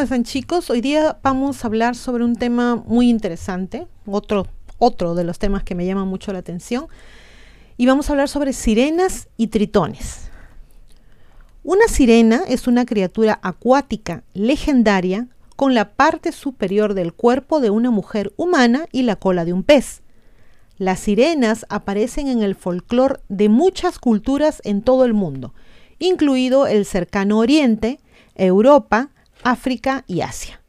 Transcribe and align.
¿Cómo 0.00 0.04
están 0.04 0.24
chicos? 0.24 0.70
Hoy 0.70 0.80
día 0.80 1.18
vamos 1.22 1.62
a 1.62 1.66
hablar 1.66 1.94
sobre 1.94 2.24
un 2.24 2.34
tema 2.34 2.76
muy 2.86 3.10
interesante, 3.10 3.86
otro, 4.06 4.46
otro 4.78 5.14
de 5.14 5.24
los 5.24 5.38
temas 5.38 5.62
que 5.62 5.74
me 5.74 5.84
llama 5.84 6.06
mucho 6.06 6.32
la 6.32 6.38
atención, 6.38 6.86
y 7.76 7.84
vamos 7.84 8.08
a 8.08 8.14
hablar 8.14 8.30
sobre 8.30 8.54
sirenas 8.54 9.28
y 9.36 9.48
tritones. 9.48 10.30
Una 11.64 11.86
sirena 11.86 12.40
es 12.48 12.66
una 12.66 12.86
criatura 12.86 13.40
acuática 13.42 14.24
legendaria 14.32 15.28
con 15.54 15.74
la 15.74 15.90
parte 15.90 16.32
superior 16.32 16.94
del 16.94 17.12
cuerpo 17.12 17.60
de 17.60 17.68
una 17.68 17.90
mujer 17.90 18.32
humana 18.38 18.86
y 18.92 19.02
la 19.02 19.16
cola 19.16 19.44
de 19.44 19.52
un 19.52 19.64
pez. 19.64 20.00
Las 20.78 21.00
sirenas 21.00 21.66
aparecen 21.68 22.28
en 22.28 22.42
el 22.42 22.54
folclore 22.54 23.20
de 23.28 23.50
muchas 23.50 23.98
culturas 23.98 24.62
en 24.64 24.80
todo 24.80 25.04
el 25.04 25.12
mundo, 25.12 25.52
incluido 25.98 26.66
el 26.66 26.86
cercano 26.86 27.36
Oriente, 27.36 28.00
Europa, 28.34 29.10
África 29.42 30.04
y 30.06 30.20
Asia. 30.20 30.60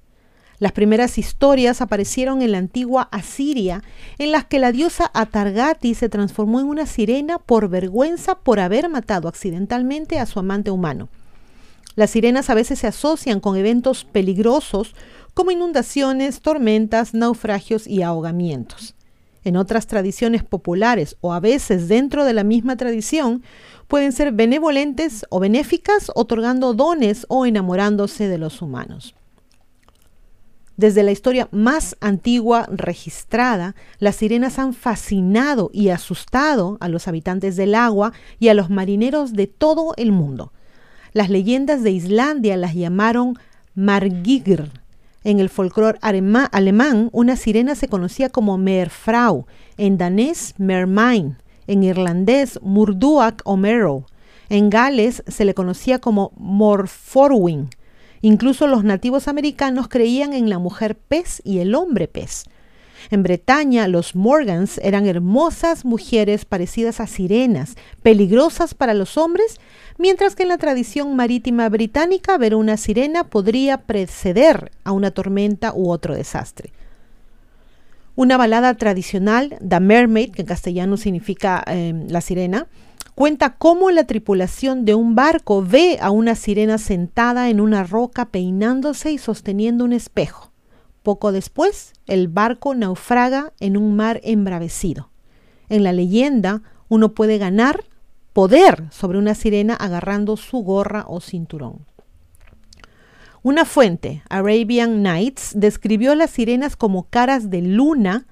Las 0.59 0.73
primeras 0.73 1.17
historias 1.17 1.81
aparecieron 1.81 2.44
en 2.44 2.52
la 2.52 2.59
antigua 2.59 3.09
Asiria, 3.11 3.81
en 4.19 4.31
las 4.31 4.45
que 4.45 4.59
la 4.59 4.72
diosa 4.72 5.09
Atargati 5.13 5.95
se 5.95 6.08
transformó 6.08 6.59
en 6.59 6.67
una 6.67 6.86
sirena 6.86 7.39
por 7.39 7.67
vergüenza 7.67 8.36
por 8.36 8.59
haber 8.59 8.88
matado 8.88 9.28
accidentalmente 9.28 10.19
a 10.19 10.28
su 10.28 10.38
amante 10.38 10.69
humano. 10.69 11.09
Las 11.95 12.11
sirenas 12.11 12.50
a 12.50 12.53
veces 12.53 12.80
se 12.80 12.88
asocian 12.88 13.39
con 13.39 13.58
eventos 13.58 14.05
peligrosos 14.05 14.95
como 15.33 15.50
inundaciones, 15.50 16.41
tormentas, 16.41 17.13
naufragios 17.13 17.88
y 17.88 18.03
ahogamientos. 18.03 18.94
En 19.44 19.58
otras 19.58 19.88
tradiciones 19.88 20.44
populares 20.44 21.17
o 21.22 21.33
a 21.33 21.39
veces 21.39 21.88
dentro 21.88 22.23
de 22.23 22.33
la 22.33 22.44
misma 22.44 22.78
tradición, 22.78 23.41
pueden 23.92 24.14
ser 24.14 24.31
benevolentes 24.31 25.25
o 25.30 25.42
benéficas, 25.42 26.14
otorgando 26.16 26.73
dones 26.73 27.25
o 27.28 27.45
enamorándose 27.45 28.30
de 28.30 28.38
los 28.38 28.61
humanos. 28.61 29.16
Desde 30.78 31.03
la 31.03 31.11
historia 31.11 31.50
más 31.52 31.97
antigua 32.00 32.69
registrada, 32.72 33.75
las 34.00 34.16
sirenas 34.16 34.59
han 34.59 34.73
fascinado 34.73 35.69
y 35.73 35.89
asustado 35.89 36.78
a 36.80 36.88
los 36.88 37.09
habitantes 37.09 37.58
del 37.58 37.75
agua 37.75 38.14
y 38.39 38.47
a 38.47 38.53
los 38.53 38.69
marineros 38.69 39.34
de 39.34 39.47
todo 39.47 39.94
el 39.97 40.14
mundo. 40.14 40.53
Las 41.12 41.30
leyendas 41.30 41.84
de 41.84 41.92
Islandia 41.92 42.56
las 42.56 42.73
llamaron 42.73 43.38
Margigr. 43.75 44.69
En 45.25 45.42
el 45.42 45.50
folclore 45.50 46.00
alemán, 46.02 47.09
una 47.12 47.36
sirena 47.36 47.75
se 47.75 47.89
conocía 47.89 48.30
como 48.30 48.58
Merfrau, 48.58 49.47
en 49.75 49.97
danés 49.97 50.56
Mermain, 50.58 51.41
en 51.67 51.83
irlandés 51.83 52.59
Murduak 52.61 53.41
o 53.45 53.57
Merrow. 53.57 54.05
En 54.49 54.69
Gales 54.69 55.23
se 55.27 55.45
le 55.45 55.53
conocía 55.53 55.99
como 55.99 56.31
Morforwing. 56.35 57.69
Incluso 58.22 58.67
los 58.67 58.83
nativos 58.83 59.27
americanos 59.27 59.88
creían 59.88 60.33
en 60.33 60.49
la 60.49 60.59
mujer 60.59 60.97
pez 60.97 61.41
y 61.44 61.59
el 61.59 61.73
hombre 61.73 62.07
pez. 62.07 62.44
En 63.09 63.23
Bretaña, 63.23 63.88
los 63.88 64.16
Morgans 64.16 64.77
eran 64.83 65.07
hermosas 65.07 65.85
mujeres 65.85 66.45
parecidas 66.45 66.99
a 66.99 67.07
sirenas, 67.07 67.75
peligrosas 68.03 68.73
para 68.73 68.93
los 68.93 69.17
hombres, 69.17 69.59
mientras 69.97 70.35
que 70.35 70.43
en 70.43 70.49
la 70.49 70.57
tradición 70.57 71.16
marítima 71.16 71.67
británica 71.69 72.38
ver 72.38 72.53
una 72.53 72.78
sirena 72.78 73.23
podría 73.23 73.78
preceder 73.78 74.72
a 74.83 74.91
una 74.91 75.11
tormenta 75.11 75.73
u 75.73 75.89
otro 75.89 76.13
desastre. 76.13 76.72
Una 78.16 78.38
balada 78.38 78.73
tradicional, 78.73 79.57
The 79.66 79.79
Mermaid, 79.79 80.31
que 80.31 80.41
en 80.41 80.47
castellano 80.47 80.97
significa 80.97 81.63
em, 81.66 82.07
la 82.09 82.22
sirena, 82.22 82.67
cuenta 83.16 83.55
cómo 83.55 83.89
la 83.89 84.03
tripulación 84.03 84.83
de 84.83 84.95
un 84.95 85.16
barco 85.16 85.63
ve 85.63 85.97
a 86.01 86.11
una 86.11 86.35
sirena 86.35 86.77
sentada 86.77 87.49
en 87.49 87.61
una 87.61 87.83
roca 87.83 88.25
peinándose 88.25 89.11
y 89.11 89.17
sosteniendo 89.17 89.85
un 89.85 89.94
espejo. 89.94 90.51
Poco 91.03 91.31
después, 91.31 91.94
el 92.05 92.27
barco 92.27 92.75
naufraga 92.75 93.53
en 93.59 93.77
un 93.77 93.95
mar 93.95 94.19
embravecido. 94.23 95.09
En 95.69 95.83
la 95.83 95.93
leyenda, 95.93 96.61
uno 96.89 97.13
puede 97.13 97.38
ganar 97.38 97.85
poder 98.33 98.91
sobre 98.91 99.17
una 99.17 99.35
sirena 99.35 99.73
agarrando 99.73 100.35
su 100.35 100.59
gorra 100.59 101.05
o 101.07 101.22
cinturón. 101.22 101.85
Una 103.44 103.66
fuente, 103.66 104.22
Arabian 104.29 105.02
Nights, 105.02 105.53
describió 105.56 106.13
las 106.13 106.29
sirenas 106.29 106.75
como 106.75 107.09
caras 107.09 107.50
de 107.50 107.63
luna 107.63 108.28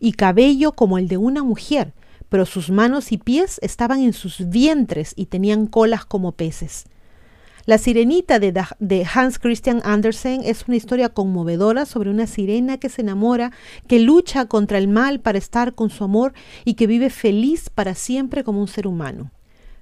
y 0.00 0.12
cabello 0.12 0.72
como 0.72 0.96
el 0.96 1.06
de 1.06 1.18
una 1.18 1.42
mujer, 1.42 1.92
pero 2.30 2.46
sus 2.46 2.70
manos 2.70 3.12
y 3.12 3.18
pies 3.18 3.58
estaban 3.60 4.00
en 4.00 4.14
sus 4.14 4.48
vientres 4.48 5.12
y 5.16 5.26
tenían 5.26 5.66
colas 5.66 6.06
como 6.06 6.32
peces. 6.32 6.86
La 7.66 7.76
sirenita 7.76 8.38
de, 8.38 8.58
de, 8.78 9.06
Hans 9.14 9.38
Christian 9.38 9.82
Andersen 9.84 10.40
es 10.42 10.64
una 10.66 10.76
historia 10.76 11.10
conmovedora 11.10 11.84
sobre 11.84 12.08
una 12.08 12.26
sirena 12.26 12.78
que 12.78 12.88
se 12.88 13.02
enamora, 13.02 13.52
que 13.86 13.98
lucha 13.98 14.46
contra 14.46 14.78
el 14.78 14.88
mal 14.88 15.20
para 15.20 15.36
estar 15.36 15.74
con 15.74 15.90
su 15.90 16.04
amor 16.04 16.32
y 16.64 16.74
que 16.74 16.86
vive 16.86 17.10
feliz 17.10 17.68
para 17.68 17.94
siempre 17.94 18.44
como 18.44 18.62
un 18.62 18.68
ser 18.68 18.86
humano. 18.86 19.30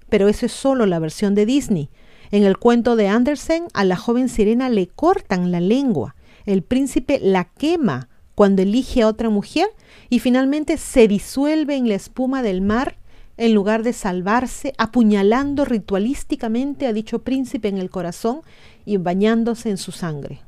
Pero 0.09 0.29
eso 0.29 0.47
es 0.47 0.53
solo 0.53 0.87
la 0.87 0.99
versión 0.99 1.37
de 1.37 1.47
Disney. 1.47 1.89
En 2.33 2.45
el 2.45 2.57
cuento 2.57 2.97
de 2.97 3.09
Andersen, 3.09 3.67
a 3.75 3.85
la 3.85 3.97
joven 3.97 4.31
sirena 4.31 4.71
le 4.71 4.89
cortan 4.89 5.53
la 5.53 5.61
lengua. 5.61 6.17
El 6.47 6.63
príncipe 6.63 7.21
la 7.23 7.45
quema 7.45 8.09
cuando 8.35 8.63
elige 8.63 9.03
a 9.03 9.09
otra 9.09 9.29
mujer 9.29 9.69
y 10.09 10.19
finalmente 10.19 10.79
se 10.79 11.07
disuelve 11.09 11.77
en 11.77 11.89
la 11.89 11.95
espuma 11.95 12.43
del 12.43 12.63
mar 12.63 12.97
en 13.37 13.53
lugar 13.55 13.83
de 13.83 13.93
salvarse, 13.93 14.73
apuñalando 14.79 15.67
ritualísticamente 15.67 16.87
a 16.87 16.95
dicho 16.95 17.23
príncipe 17.23 17.69
en 17.69 17.77
el 17.77 17.91
corazón 17.91 18.41
y 18.87 18.97
bañándose 18.97 19.69
en 19.69 19.77
su 19.77 19.93
sangre. 19.93 20.41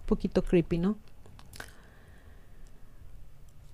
Un 0.00 0.06
poquito 0.06 0.42
creepy, 0.42 0.78
¿no? 0.78 0.96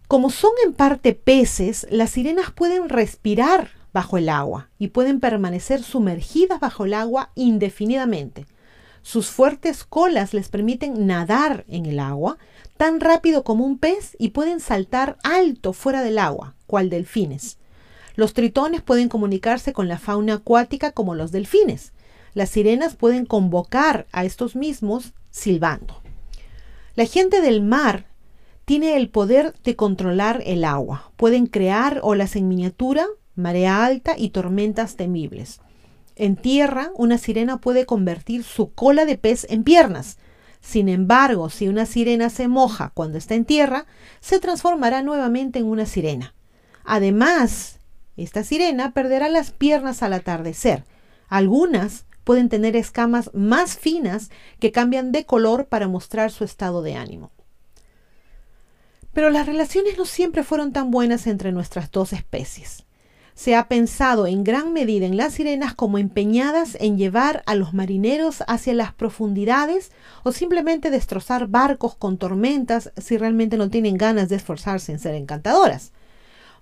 Como 0.08 0.30
son 0.30 0.50
en 0.64 0.72
parte 0.72 1.14
peces, 1.14 1.86
las 1.90 2.10
sirenas 2.10 2.50
pueden 2.50 2.88
respirar 2.88 3.70
bajo 3.94 4.18
el 4.18 4.28
agua 4.28 4.68
y 4.76 4.88
pueden 4.88 5.20
permanecer 5.20 5.82
sumergidas 5.82 6.60
bajo 6.60 6.84
el 6.84 6.92
agua 6.92 7.30
indefinidamente. 7.36 8.46
Sus 9.02 9.28
fuertes 9.28 9.84
colas 9.84 10.34
les 10.34 10.48
permiten 10.48 11.06
nadar 11.06 11.64
en 11.68 11.86
el 11.86 12.00
agua 12.00 12.36
tan 12.76 13.00
rápido 13.00 13.44
como 13.44 13.64
un 13.64 13.78
pez 13.78 14.16
y 14.18 14.30
pueden 14.30 14.58
saltar 14.58 15.16
alto 15.22 15.72
fuera 15.72 16.02
del 16.02 16.18
agua, 16.18 16.56
cual 16.66 16.90
delfines. 16.90 17.58
Los 18.16 18.34
tritones 18.34 18.82
pueden 18.82 19.08
comunicarse 19.08 19.72
con 19.72 19.86
la 19.86 19.98
fauna 19.98 20.34
acuática 20.34 20.90
como 20.90 21.14
los 21.14 21.30
delfines. 21.30 21.92
Las 22.34 22.50
sirenas 22.50 22.96
pueden 22.96 23.26
convocar 23.26 24.06
a 24.10 24.24
estos 24.24 24.56
mismos 24.56 25.12
silbando. 25.30 26.02
La 26.96 27.06
gente 27.06 27.40
del 27.40 27.62
mar 27.62 28.06
tiene 28.64 28.96
el 28.96 29.08
poder 29.08 29.54
de 29.62 29.76
controlar 29.76 30.42
el 30.46 30.64
agua. 30.64 31.12
Pueden 31.16 31.46
crear 31.46 32.00
olas 32.02 32.34
en 32.34 32.48
miniatura 32.48 33.06
marea 33.36 33.84
alta 33.84 34.14
y 34.16 34.30
tormentas 34.30 34.96
temibles. 34.96 35.60
En 36.16 36.36
tierra, 36.36 36.90
una 36.94 37.18
sirena 37.18 37.58
puede 37.58 37.86
convertir 37.86 38.44
su 38.44 38.72
cola 38.72 39.04
de 39.04 39.18
pez 39.18 39.46
en 39.50 39.64
piernas. 39.64 40.18
Sin 40.60 40.88
embargo, 40.88 41.50
si 41.50 41.68
una 41.68 41.86
sirena 41.86 42.30
se 42.30 42.48
moja 42.48 42.92
cuando 42.94 43.18
está 43.18 43.34
en 43.34 43.44
tierra, 43.44 43.86
se 44.20 44.38
transformará 44.38 45.02
nuevamente 45.02 45.58
en 45.58 45.66
una 45.66 45.86
sirena. 45.86 46.34
Además, 46.84 47.80
esta 48.16 48.44
sirena 48.44 48.92
perderá 48.92 49.28
las 49.28 49.50
piernas 49.50 50.02
al 50.02 50.12
atardecer. 50.12 50.84
Algunas 51.28 52.06
pueden 52.22 52.48
tener 52.48 52.76
escamas 52.76 53.30
más 53.34 53.76
finas 53.76 54.30
que 54.60 54.72
cambian 54.72 55.10
de 55.12 55.26
color 55.26 55.66
para 55.66 55.88
mostrar 55.88 56.30
su 56.30 56.44
estado 56.44 56.82
de 56.82 56.94
ánimo. 56.94 57.32
Pero 59.12 59.30
las 59.30 59.46
relaciones 59.46 59.98
no 59.98 60.04
siempre 60.04 60.44
fueron 60.44 60.72
tan 60.72 60.90
buenas 60.90 61.26
entre 61.26 61.52
nuestras 61.52 61.90
dos 61.90 62.12
especies 62.12 62.83
se 63.34 63.56
ha 63.56 63.66
pensado 63.68 64.26
en 64.26 64.44
gran 64.44 64.72
medida 64.72 65.06
en 65.06 65.16
las 65.16 65.34
sirenas 65.34 65.74
como 65.74 65.98
empeñadas 65.98 66.76
en 66.80 66.96
llevar 66.96 67.42
a 67.46 67.56
los 67.56 67.74
marineros 67.74 68.44
hacia 68.46 68.74
las 68.74 68.92
profundidades 68.92 69.90
o 70.22 70.32
simplemente 70.32 70.90
destrozar 70.90 71.48
barcos 71.48 71.96
con 71.96 72.16
tormentas 72.16 72.92
si 72.96 73.18
realmente 73.18 73.56
no 73.56 73.70
tienen 73.70 73.96
ganas 73.96 74.28
de 74.28 74.36
esforzarse 74.36 74.92
en 74.92 75.00
ser 75.00 75.14
encantadoras. 75.14 75.92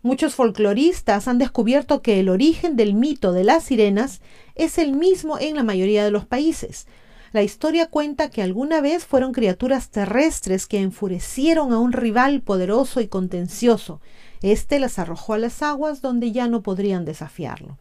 Muchos 0.01 0.35
folcloristas 0.35 1.29
han 1.29 1.39
descubierto 1.39 2.03
que 2.03 2.19
el 2.19 2.29
origen 2.29 2.75
del 2.75 2.95
mito 2.95 3.33
de 3.33 3.45
las 3.45 3.65
sirenas 3.65 4.21
es 4.57 4.79
el 4.79 4.95
mismo 4.95 5.39
en 5.39 5.55
la 5.55 5.63
mayoría 5.63 6.05
de 6.05 6.11
los 6.11 6.27
países. 6.27 6.87
La 7.33 7.43
historia 7.43 7.87
cuenta 7.87 8.29
que 8.29 8.43
alguna 8.43 8.81
vez 8.81 9.05
fueron 9.05 9.33
criaturas 9.33 9.91
terrestres 9.91 10.67
que 10.67 10.81
enfurecieron 10.81 11.73
a 11.73 11.79
un 11.79 11.93
rival 11.93 12.41
poderoso 12.41 13.01
y 13.01 13.07
contencioso, 13.07 14.01
este 14.43 14.79
las 14.79 14.99
arrojó 14.99 15.35
a 15.35 15.39
las 15.39 15.63
aguas 15.63 16.03
donde 16.03 16.33
ya 16.33 16.49
no 16.49 16.63
podrían 16.63 17.05
desafiarlo. 17.05 17.79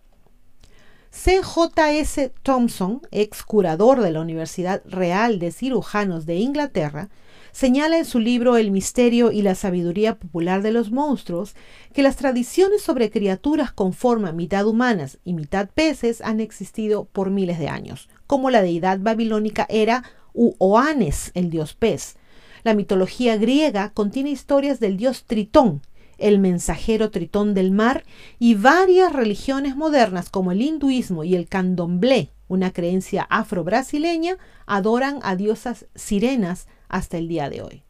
C.J.S. 1.12 2.31
Thompson, 2.42 3.02
ex 3.12 3.44
curador 3.44 4.00
de 4.02 4.12
la 4.12 4.22
Universidad 4.22 4.81
Real 4.86 5.40
de 5.40 5.52
Cirujanos 5.52 6.25
de 6.25 6.38
Inglaterra, 6.38 7.10
señala 7.52 7.98
en 7.98 8.06
su 8.06 8.19
libro 8.19 8.56
El 8.56 8.72
misterio 8.72 9.31
y 9.34 9.42
la 9.42 9.56
sabiduría 9.56 10.16
popular 10.18 10.62
de 10.62 10.72
los 10.72 10.90
monstruos 10.90 11.54
que 11.94 12.02
las 12.02 12.16
tradiciones 12.16 12.81
sobre 12.81 13.12
criaturas 13.12 13.74
con 13.74 13.92
forma 13.92 14.31
mitad 14.31 14.66
humanas 14.66 15.19
y 15.25 15.34
mitad 15.34 15.69
peces 15.69 16.22
han 16.22 16.40
existido 16.40 17.04
por 17.06 17.30
miles 17.30 17.60
de 17.60 17.68
años, 17.68 18.08
como 18.25 18.50
la 18.50 18.62
deidad 18.62 19.00
babilónica 19.00 19.66
Hera 19.69 20.04
u 20.34 20.56
Oanes, 20.60 21.31
el 21.34 21.50
dios 21.50 21.74
pez. 21.74 22.16
La 22.63 22.74
mitología 22.74 23.36
griega 23.36 23.92
contiene 23.94 24.30
historias 24.30 24.80
del 24.80 24.96
dios 24.96 25.25
Tritón, 25.25 25.81
el 26.22 26.40
mensajero 26.40 27.12
Tritón 27.12 27.54
del 27.54 27.72
mar, 27.72 28.06
y 28.40 28.56
varias 28.56 29.12
religiones 29.12 29.76
modernas 29.76 30.30
como 30.30 30.52
el 30.52 30.62
hinduismo 30.62 31.24
y 31.24 31.36
el 31.36 31.48
candomblé, 31.48 32.32
una 32.48 32.72
creencia 32.72 33.28
afro-brasileña, 33.30 34.38
adoran 34.66 35.20
a 35.24 35.36
diosas 35.36 35.88
sirenas 35.96 36.68
hasta 36.88 37.18
el 37.18 37.28
día 37.28 37.50
de 37.50 37.62
hoy. 37.62 37.84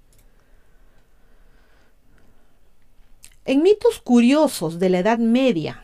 En 3.46 3.64
mitos 3.64 4.00
curiosos 4.00 4.80
de 4.80 4.90
la 4.90 5.00
Edad 5.00 5.18
Media, 5.18 5.84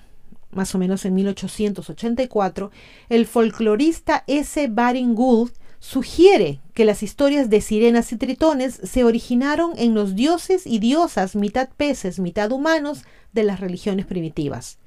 más 0.52 0.74
o 0.76 0.78
menos 0.78 1.06
en 1.06 1.16
1884, 1.16 2.72
el 3.10 3.26
folclorista 3.26 4.24
S. 4.28 4.68
Baring 4.68 5.16
Gould 5.16 5.52
sugiere 5.80 6.62
que 6.74 6.86
las 6.86 7.04
historias 7.04 7.50
de 7.50 7.62
sirenas 7.62 8.12
y 8.12 8.18
tritones 8.18 8.80
se 8.84 9.04
originaron 9.04 9.74
en 9.78 9.94
los 9.94 10.16
dioses 10.16 10.66
y 10.66 10.80
diosas 10.80 11.36
mitad 11.36 11.70
peces, 11.76 12.20
mitad 12.20 12.52
humanos 12.52 13.04
de 13.34 13.44
las 13.44 13.60
religiones 13.60 14.06
primitivas. 14.06 14.80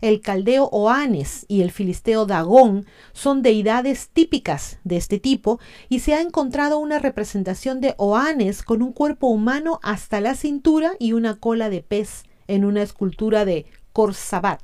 El 0.00 0.20
caldeo 0.20 0.68
Oanes 0.72 1.46
y 1.48 1.62
el 1.62 1.70
filisteo 1.70 2.26
Dagón 2.26 2.86
son 3.12 3.42
deidades 3.42 4.10
típicas 4.12 4.78
de 4.84 4.96
este 4.96 5.18
tipo 5.18 5.58
y 5.88 6.00
se 6.00 6.14
ha 6.14 6.20
encontrado 6.20 6.78
una 6.78 6.98
representación 6.98 7.80
de 7.80 7.94
Oanes 7.96 8.62
con 8.62 8.82
un 8.82 8.92
cuerpo 8.92 9.28
humano 9.28 9.80
hasta 9.82 10.20
la 10.20 10.34
cintura 10.34 10.92
y 10.98 11.12
una 11.12 11.36
cola 11.36 11.70
de 11.70 11.82
pez 11.82 12.24
en 12.46 12.64
una 12.64 12.82
escultura 12.82 13.44
de 13.44 13.66
Corsabat. 13.92 14.60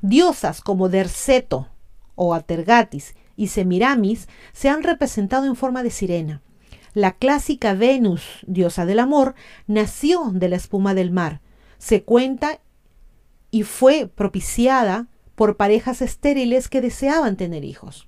Diosas 0.00 0.60
como 0.60 0.88
Derceto 0.88 1.68
o 2.14 2.34
Atergatis 2.34 3.14
y 3.42 3.48
Semiramis 3.48 4.28
se 4.52 4.68
han 4.68 4.84
representado 4.84 5.46
en 5.46 5.56
forma 5.56 5.82
de 5.82 5.90
sirena. 5.90 6.42
La 6.94 7.10
clásica 7.10 7.74
Venus, 7.74 8.22
diosa 8.46 8.86
del 8.86 9.00
amor, 9.00 9.34
nació 9.66 10.30
de 10.32 10.48
la 10.48 10.54
espuma 10.54 10.94
del 10.94 11.10
mar. 11.10 11.40
Se 11.78 12.04
cuenta 12.04 12.60
y 13.50 13.64
fue 13.64 14.06
propiciada 14.06 15.08
por 15.34 15.56
parejas 15.56 16.02
estériles 16.02 16.68
que 16.68 16.80
deseaban 16.80 17.36
tener 17.36 17.64
hijos. 17.64 18.06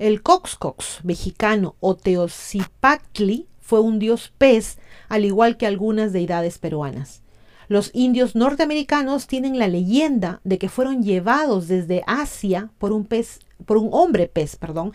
El 0.00 0.22
Coxcox 0.22 1.04
mexicano 1.04 1.76
o 1.78 1.94
Teocipactli 1.94 3.46
fue 3.60 3.78
un 3.78 4.00
dios 4.00 4.32
pez, 4.36 4.78
al 5.08 5.24
igual 5.24 5.56
que 5.56 5.68
algunas 5.68 6.12
deidades 6.12 6.58
peruanas. 6.58 7.22
Los 7.68 7.92
indios 7.94 8.34
norteamericanos 8.34 9.28
tienen 9.28 9.56
la 9.56 9.68
leyenda 9.68 10.40
de 10.42 10.58
que 10.58 10.68
fueron 10.68 11.04
llevados 11.04 11.68
desde 11.68 12.02
Asia 12.08 12.70
por 12.78 12.90
un 12.90 13.04
pez 13.04 13.38
por 13.64 13.76
un 13.76 13.88
hombre 13.92 14.28
pez, 14.28 14.56
perdón, 14.56 14.92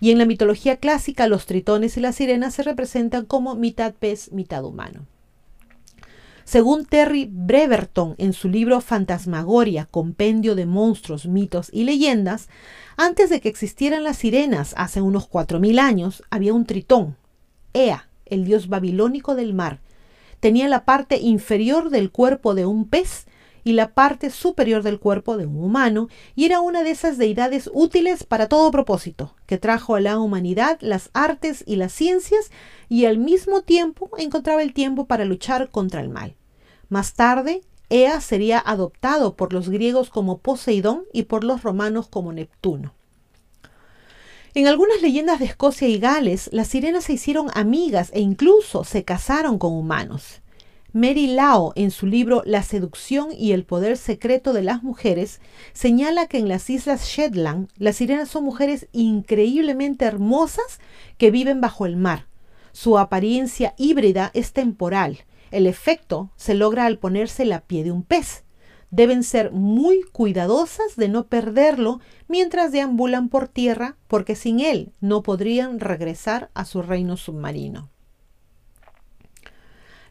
y 0.00 0.10
en 0.10 0.18
la 0.18 0.26
mitología 0.26 0.76
clásica 0.76 1.26
los 1.28 1.46
tritones 1.46 1.96
y 1.96 2.00
las 2.00 2.16
sirenas 2.16 2.54
se 2.54 2.62
representan 2.62 3.24
como 3.24 3.54
mitad 3.54 3.94
pez, 3.94 4.32
mitad 4.32 4.64
humano. 4.64 5.06
Según 6.44 6.84
Terry 6.84 7.28
Breverton 7.28 8.14
en 8.18 8.32
su 8.32 8.48
libro 8.48 8.80
Fantasmagoria, 8.80 9.88
Compendio 9.90 10.54
de 10.54 10.64
Monstruos, 10.64 11.26
Mitos 11.26 11.70
y 11.72 11.82
Leyendas, 11.82 12.48
antes 12.96 13.30
de 13.30 13.40
que 13.40 13.48
existieran 13.48 14.04
las 14.04 14.18
sirenas 14.18 14.72
hace 14.76 15.00
unos 15.00 15.28
4.000 15.28 15.80
años, 15.80 16.22
había 16.30 16.54
un 16.54 16.64
tritón, 16.64 17.16
Ea, 17.72 18.08
el 18.26 18.44
dios 18.44 18.68
babilónico 18.68 19.34
del 19.34 19.54
mar. 19.54 19.80
Tenía 20.38 20.68
la 20.68 20.84
parte 20.84 21.18
inferior 21.18 21.90
del 21.90 22.12
cuerpo 22.12 22.54
de 22.54 22.64
un 22.64 22.88
pez 22.88 23.26
y 23.66 23.72
la 23.72 23.94
parte 23.94 24.30
superior 24.30 24.84
del 24.84 25.00
cuerpo 25.00 25.36
de 25.36 25.44
un 25.44 25.56
humano, 25.56 26.08
y 26.36 26.44
era 26.44 26.60
una 26.60 26.84
de 26.84 26.92
esas 26.92 27.18
deidades 27.18 27.68
útiles 27.74 28.22
para 28.22 28.46
todo 28.48 28.70
propósito, 28.70 29.34
que 29.44 29.58
trajo 29.58 29.96
a 29.96 30.00
la 30.00 30.20
humanidad 30.20 30.78
las 30.80 31.10
artes 31.14 31.64
y 31.66 31.74
las 31.74 31.92
ciencias, 31.92 32.52
y 32.88 33.06
al 33.06 33.18
mismo 33.18 33.62
tiempo 33.62 34.08
encontraba 34.18 34.62
el 34.62 34.72
tiempo 34.72 35.06
para 35.06 35.24
luchar 35.24 35.68
contra 35.72 36.00
el 36.00 36.10
mal. 36.10 36.36
Más 36.90 37.14
tarde, 37.14 37.62
Ea 37.90 38.20
sería 38.20 38.60
adoptado 38.60 39.34
por 39.34 39.52
los 39.52 39.68
griegos 39.68 40.10
como 40.10 40.38
Poseidón 40.38 41.02
y 41.12 41.24
por 41.24 41.42
los 41.42 41.64
romanos 41.64 42.06
como 42.06 42.32
Neptuno. 42.32 42.94
En 44.54 44.68
algunas 44.68 45.02
leyendas 45.02 45.40
de 45.40 45.46
Escocia 45.46 45.88
y 45.88 45.98
Gales, 45.98 46.50
las 46.52 46.68
sirenas 46.68 47.02
se 47.02 47.14
hicieron 47.14 47.48
amigas 47.52 48.12
e 48.14 48.20
incluso 48.20 48.84
se 48.84 49.02
casaron 49.02 49.58
con 49.58 49.72
humanos. 49.72 50.40
Mary 50.96 51.26
Lao, 51.26 51.74
en 51.76 51.90
su 51.90 52.06
libro 52.06 52.40
La 52.46 52.62
seducción 52.62 53.28
y 53.30 53.52
el 53.52 53.66
poder 53.66 53.98
secreto 53.98 54.54
de 54.54 54.62
las 54.62 54.82
mujeres, 54.82 55.42
señala 55.74 56.26
que 56.26 56.38
en 56.38 56.48
las 56.48 56.70
islas 56.70 57.04
Shetland 57.04 57.68
las 57.76 57.96
sirenas 57.96 58.30
son 58.30 58.44
mujeres 58.44 58.88
increíblemente 58.92 60.06
hermosas 60.06 60.80
que 61.18 61.30
viven 61.30 61.60
bajo 61.60 61.84
el 61.84 61.98
mar. 61.98 62.28
Su 62.72 62.96
apariencia 62.96 63.74
híbrida 63.76 64.30
es 64.32 64.54
temporal. 64.54 65.18
El 65.50 65.66
efecto 65.66 66.30
se 66.36 66.54
logra 66.54 66.86
al 66.86 66.98
ponerse 66.98 67.44
la 67.44 67.60
pie 67.60 67.84
de 67.84 67.92
un 67.92 68.02
pez. 68.02 68.44
Deben 68.90 69.22
ser 69.22 69.52
muy 69.52 70.00
cuidadosas 70.12 70.96
de 70.96 71.10
no 71.10 71.26
perderlo 71.26 72.00
mientras 72.26 72.72
deambulan 72.72 73.28
por 73.28 73.48
tierra 73.48 73.98
porque 74.08 74.34
sin 74.34 74.60
él 74.60 74.94
no 75.02 75.22
podrían 75.22 75.78
regresar 75.78 76.48
a 76.54 76.64
su 76.64 76.80
reino 76.80 77.18
submarino. 77.18 77.90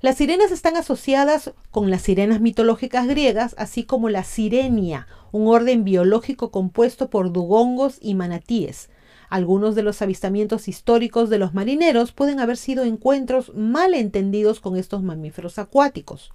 Las 0.05 0.17
sirenas 0.17 0.51
están 0.51 0.77
asociadas 0.77 1.55
con 1.71 1.89
las 1.89 2.03
sirenas 2.03 2.39
mitológicas 2.39 3.07
griegas, 3.07 3.55
así 3.57 3.85
como 3.85 4.07
la 4.07 4.23
sirenia, 4.23 5.07
un 5.31 5.47
orden 5.47 5.83
biológico 5.83 6.51
compuesto 6.51 7.09
por 7.09 7.33
dugongos 7.33 7.97
y 8.01 8.13
manatíes. 8.13 8.91
Algunos 9.31 9.73
de 9.73 9.81
los 9.81 10.03
avistamientos 10.03 10.67
históricos 10.67 11.31
de 11.31 11.39
los 11.39 11.55
marineros 11.55 12.11
pueden 12.11 12.39
haber 12.39 12.57
sido 12.57 12.83
encuentros 12.83 13.55
mal 13.55 13.95
entendidos 13.95 14.59
con 14.59 14.75
estos 14.77 15.01
mamíferos 15.01 15.57
acuáticos. 15.57 16.31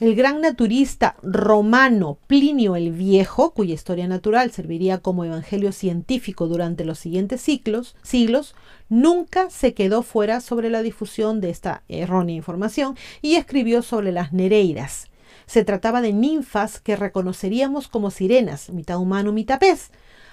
El 0.00 0.16
gran 0.16 0.40
naturista 0.40 1.16
romano 1.22 2.18
Plinio 2.26 2.76
el 2.76 2.92
Viejo, 2.92 3.52
cuya 3.52 3.74
historia 3.74 4.08
natural 4.08 4.50
serviría 4.50 4.98
como 4.98 5.24
evangelio 5.24 5.70
científico 5.70 6.48
durante 6.48 6.86
los 6.86 6.98
siguientes 6.98 7.42
siglos, 7.42 7.94
siglos, 8.02 8.54
nunca 8.88 9.50
se 9.50 9.74
quedó 9.74 10.02
fuera 10.02 10.40
sobre 10.40 10.70
la 10.70 10.80
difusión 10.82 11.42
de 11.42 11.50
esta 11.50 11.82
errónea 11.88 12.34
información 12.34 12.96
y 13.20 13.34
escribió 13.34 13.82
sobre 13.82 14.12
las 14.12 14.32
Nereidas. 14.32 15.08
Se 15.44 15.62
trataba 15.62 16.00
de 16.00 16.14
ninfas 16.14 16.80
que 16.80 16.96
reconoceríamos 16.96 17.86
como 17.86 18.10
sirenas, 18.10 18.70
mitad 18.70 18.98
humano, 18.98 19.30
mitad 19.30 19.60
pez, 19.60 19.90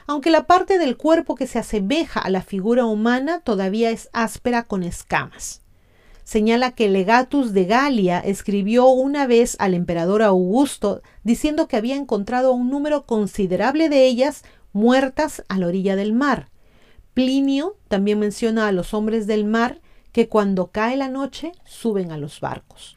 aunque 0.07 0.31
la 0.31 0.47
parte 0.47 0.79
del 0.79 0.95
cuerpo 0.95 1.35
que 1.35 1.47
se 1.47 1.59
asemeja 1.59 2.21
a 2.21 2.29
la 2.29 2.41
figura 2.41 2.85
humana 2.85 3.41
todavía 3.41 3.91
es 3.91 4.09
áspera 4.13 4.63
con 4.63 4.83
escamas 4.83 5.61
señala 6.29 6.73
que 6.73 6.89
Legatus 6.89 7.53
de 7.53 7.65
Galia 7.65 8.19
escribió 8.19 8.85
una 8.85 9.25
vez 9.25 9.55
al 9.57 9.73
emperador 9.73 10.21
Augusto 10.21 11.01
diciendo 11.23 11.67
que 11.67 11.75
había 11.75 11.95
encontrado 11.95 12.51
un 12.53 12.69
número 12.69 13.07
considerable 13.07 13.89
de 13.89 14.05
ellas 14.05 14.43
muertas 14.71 15.43
a 15.47 15.57
la 15.57 15.65
orilla 15.65 15.95
del 15.95 16.13
mar. 16.13 16.51
Plinio 17.15 17.77
también 17.87 18.19
menciona 18.19 18.67
a 18.67 18.71
los 18.71 18.93
hombres 18.93 19.25
del 19.25 19.43
mar 19.43 19.81
que 20.11 20.27
cuando 20.27 20.69
cae 20.69 20.97
la 20.97 21.07
noche 21.07 21.51
suben 21.65 22.11
a 22.11 22.17
los 22.19 22.41
barcos. 22.41 22.95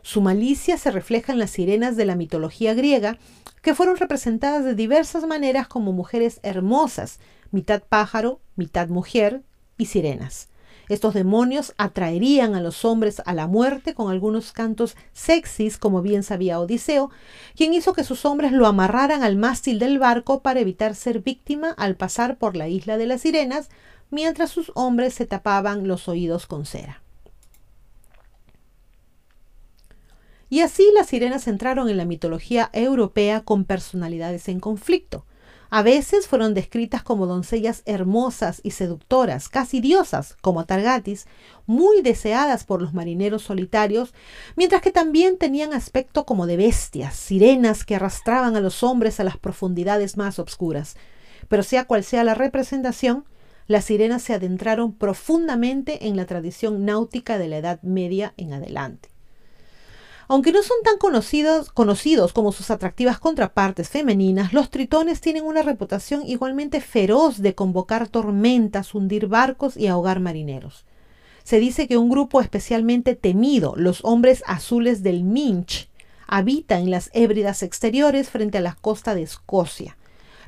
Su 0.00 0.22
malicia 0.22 0.78
se 0.78 0.90
refleja 0.90 1.34
en 1.34 1.40
las 1.40 1.50
sirenas 1.50 1.98
de 1.98 2.06
la 2.06 2.16
mitología 2.16 2.72
griega, 2.72 3.18
que 3.60 3.74
fueron 3.74 3.98
representadas 3.98 4.64
de 4.64 4.74
diversas 4.74 5.26
maneras 5.26 5.68
como 5.68 5.92
mujeres 5.92 6.40
hermosas, 6.42 7.20
mitad 7.50 7.82
pájaro, 7.86 8.40
mitad 8.56 8.88
mujer 8.88 9.42
y 9.76 9.84
sirenas. 9.84 10.48
Estos 10.92 11.14
demonios 11.14 11.72
atraerían 11.78 12.54
a 12.54 12.60
los 12.60 12.84
hombres 12.84 13.22
a 13.24 13.32
la 13.32 13.46
muerte 13.46 13.94
con 13.94 14.10
algunos 14.10 14.52
cantos 14.52 14.94
sexys, 15.14 15.78
como 15.78 16.02
bien 16.02 16.22
sabía 16.22 16.60
Odiseo, 16.60 17.10
quien 17.56 17.72
hizo 17.72 17.94
que 17.94 18.04
sus 18.04 18.26
hombres 18.26 18.52
lo 18.52 18.66
amarraran 18.66 19.22
al 19.22 19.36
mástil 19.36 19.78
del 19.78 19.98
barco 19.98 20.42
para 20.42 20.60
evitar 20.60 20.94
ser 20.94 21.20
víctima 21.20 21.70
al 21.78 21.96
pasar 21.96 22.36
por 22.36 22.58
la 22.58 22.68
isla 22.68 22.98
de 22.98 23.06
las 23.06 23.22
sirenas, 23.22 23.70
mientras 24.10 24.50
sus 24.50 24.70
hombres 24.74 25.14
se 25.14 25.24
tapaban 25.24 25.88
los 25.88 26.08
oídos 26.08 26.46
con 26.46 26.66
cera. 26.66 27.00
Y 30.50 30.60
así 30.60 30.86
las 30.94 31.06
sirenas 31.06 31.48
entraron 31.48 31.88
en 31.88 31.96
la 31.96 32.04
mitología 32.04 32.68
europea 32.74 33.40
con 33.40 33.64
personalidades 33.64 34.46
en 34.48 34.60
conflicto. 34.60 35.24
A 35.74 35.82
veces 35.82 36.28
fueron 36.28 36.52
descritas 36.52 37.02
como 37.02 37.26
doncellas 37.26 37.82
hermosas 37.86 38.60
y 38.62 38.72
seductoras, 38.72 39.48
casi 39.48 39.80
diosas, 39.80 40.36
como 40.42 40.66
Targatis, 40.66 41.26
muy 41.64 42.02
deseadas 42.02 42.64
por 42.64 42.82
los 42.82 42.92
marineros 42.92 43.44
solitarios, 43.44 44.12
mientras 44.54 44.82
que 44.82 44.90
también 44.90 45.38
tenían 45.38 45.72
aspecto 45.72 46.26
como 46.26 46.46
de 46.46 46.58
bestias, 46.58 47.16
sirenas 47.16 47.86
que 47.86 47.94
arrastraban 47.94 48.54
a 48.54 48.60
los 48.60 48.82
hombres 48.82 49.18
a 49.18 49.24
las 49.24 49.38
profundidades 49.38 50.18
más 50.18 50.38
obscuras. 50.38 50.96
Pero 51.48 51.62
sea 51.62 51.86
cual 51.86 52.04
sea 52.04 52.22
la 52.22 52.34
representación, 52.34 53.24
las 53.66 53.86
sirenas 53.86 54.20
se 54.20 54.34
adentraron 54.34 54.92
profundamente 54.92 56.06
en 56.06 56.18
la 56.18 56.26
tradición 56.26 56.84
náutica 56.84 57.38
de 57.38 57.48
la 57.48 57.56
Edad 57.56 57.80
Media 57.80 58.34
en 58.36 58.52
adelante. 58.52 59.11
Aunque 60.32 60.50
no 60.50 60.62
son 60.62 60.78
tan 60.82 60.96
conocidos, 60.96 62.32
como 62.32 62.52
sus 62.52 62.70
atractivas 62.70 63.18
contrapartes 63.18 63.90
femeninas, 63.90 64.54
los 64.54 64.70
tritones 64.70 65.20
tienen 65.20 65.44
una 65.44 65.60
reputación 65.60 66.22
igualmente 66.26 66.80
feroz 66.80 67.42
de 67.42 67.54
convocar 67.54 68.08
tormentas, 68.08 68.94
hundir 68.94 69.26
barcos 69.26 69.76
y 69.76 69.88
ahogar 69.88 70.20
marineros. 70.20 70.86
Se 71.44 71.60
dice 71.60 71.86
que 71.86 71.98
un 71.98 72.08
grupo 72.08 72.40
especialmente 72.40 73.14
temido, 73.14 73.74
los 73.76 74.02
hombres 74.06 74.42
azules 74.46 75.02
del 75.02 75.22
Minch, 75.22 75.90
habita 76.26 76.78
en 76.78 76.90
las 76.90 77.10
hébridas 77.12 77.62
exteriores 77.62 78.30
frente 78.30 78.56
a 78.56 78.62
la 78.62 78.72
costa 78.72 79.14
de 79.14 79.24
Escocia. 79.24 79.98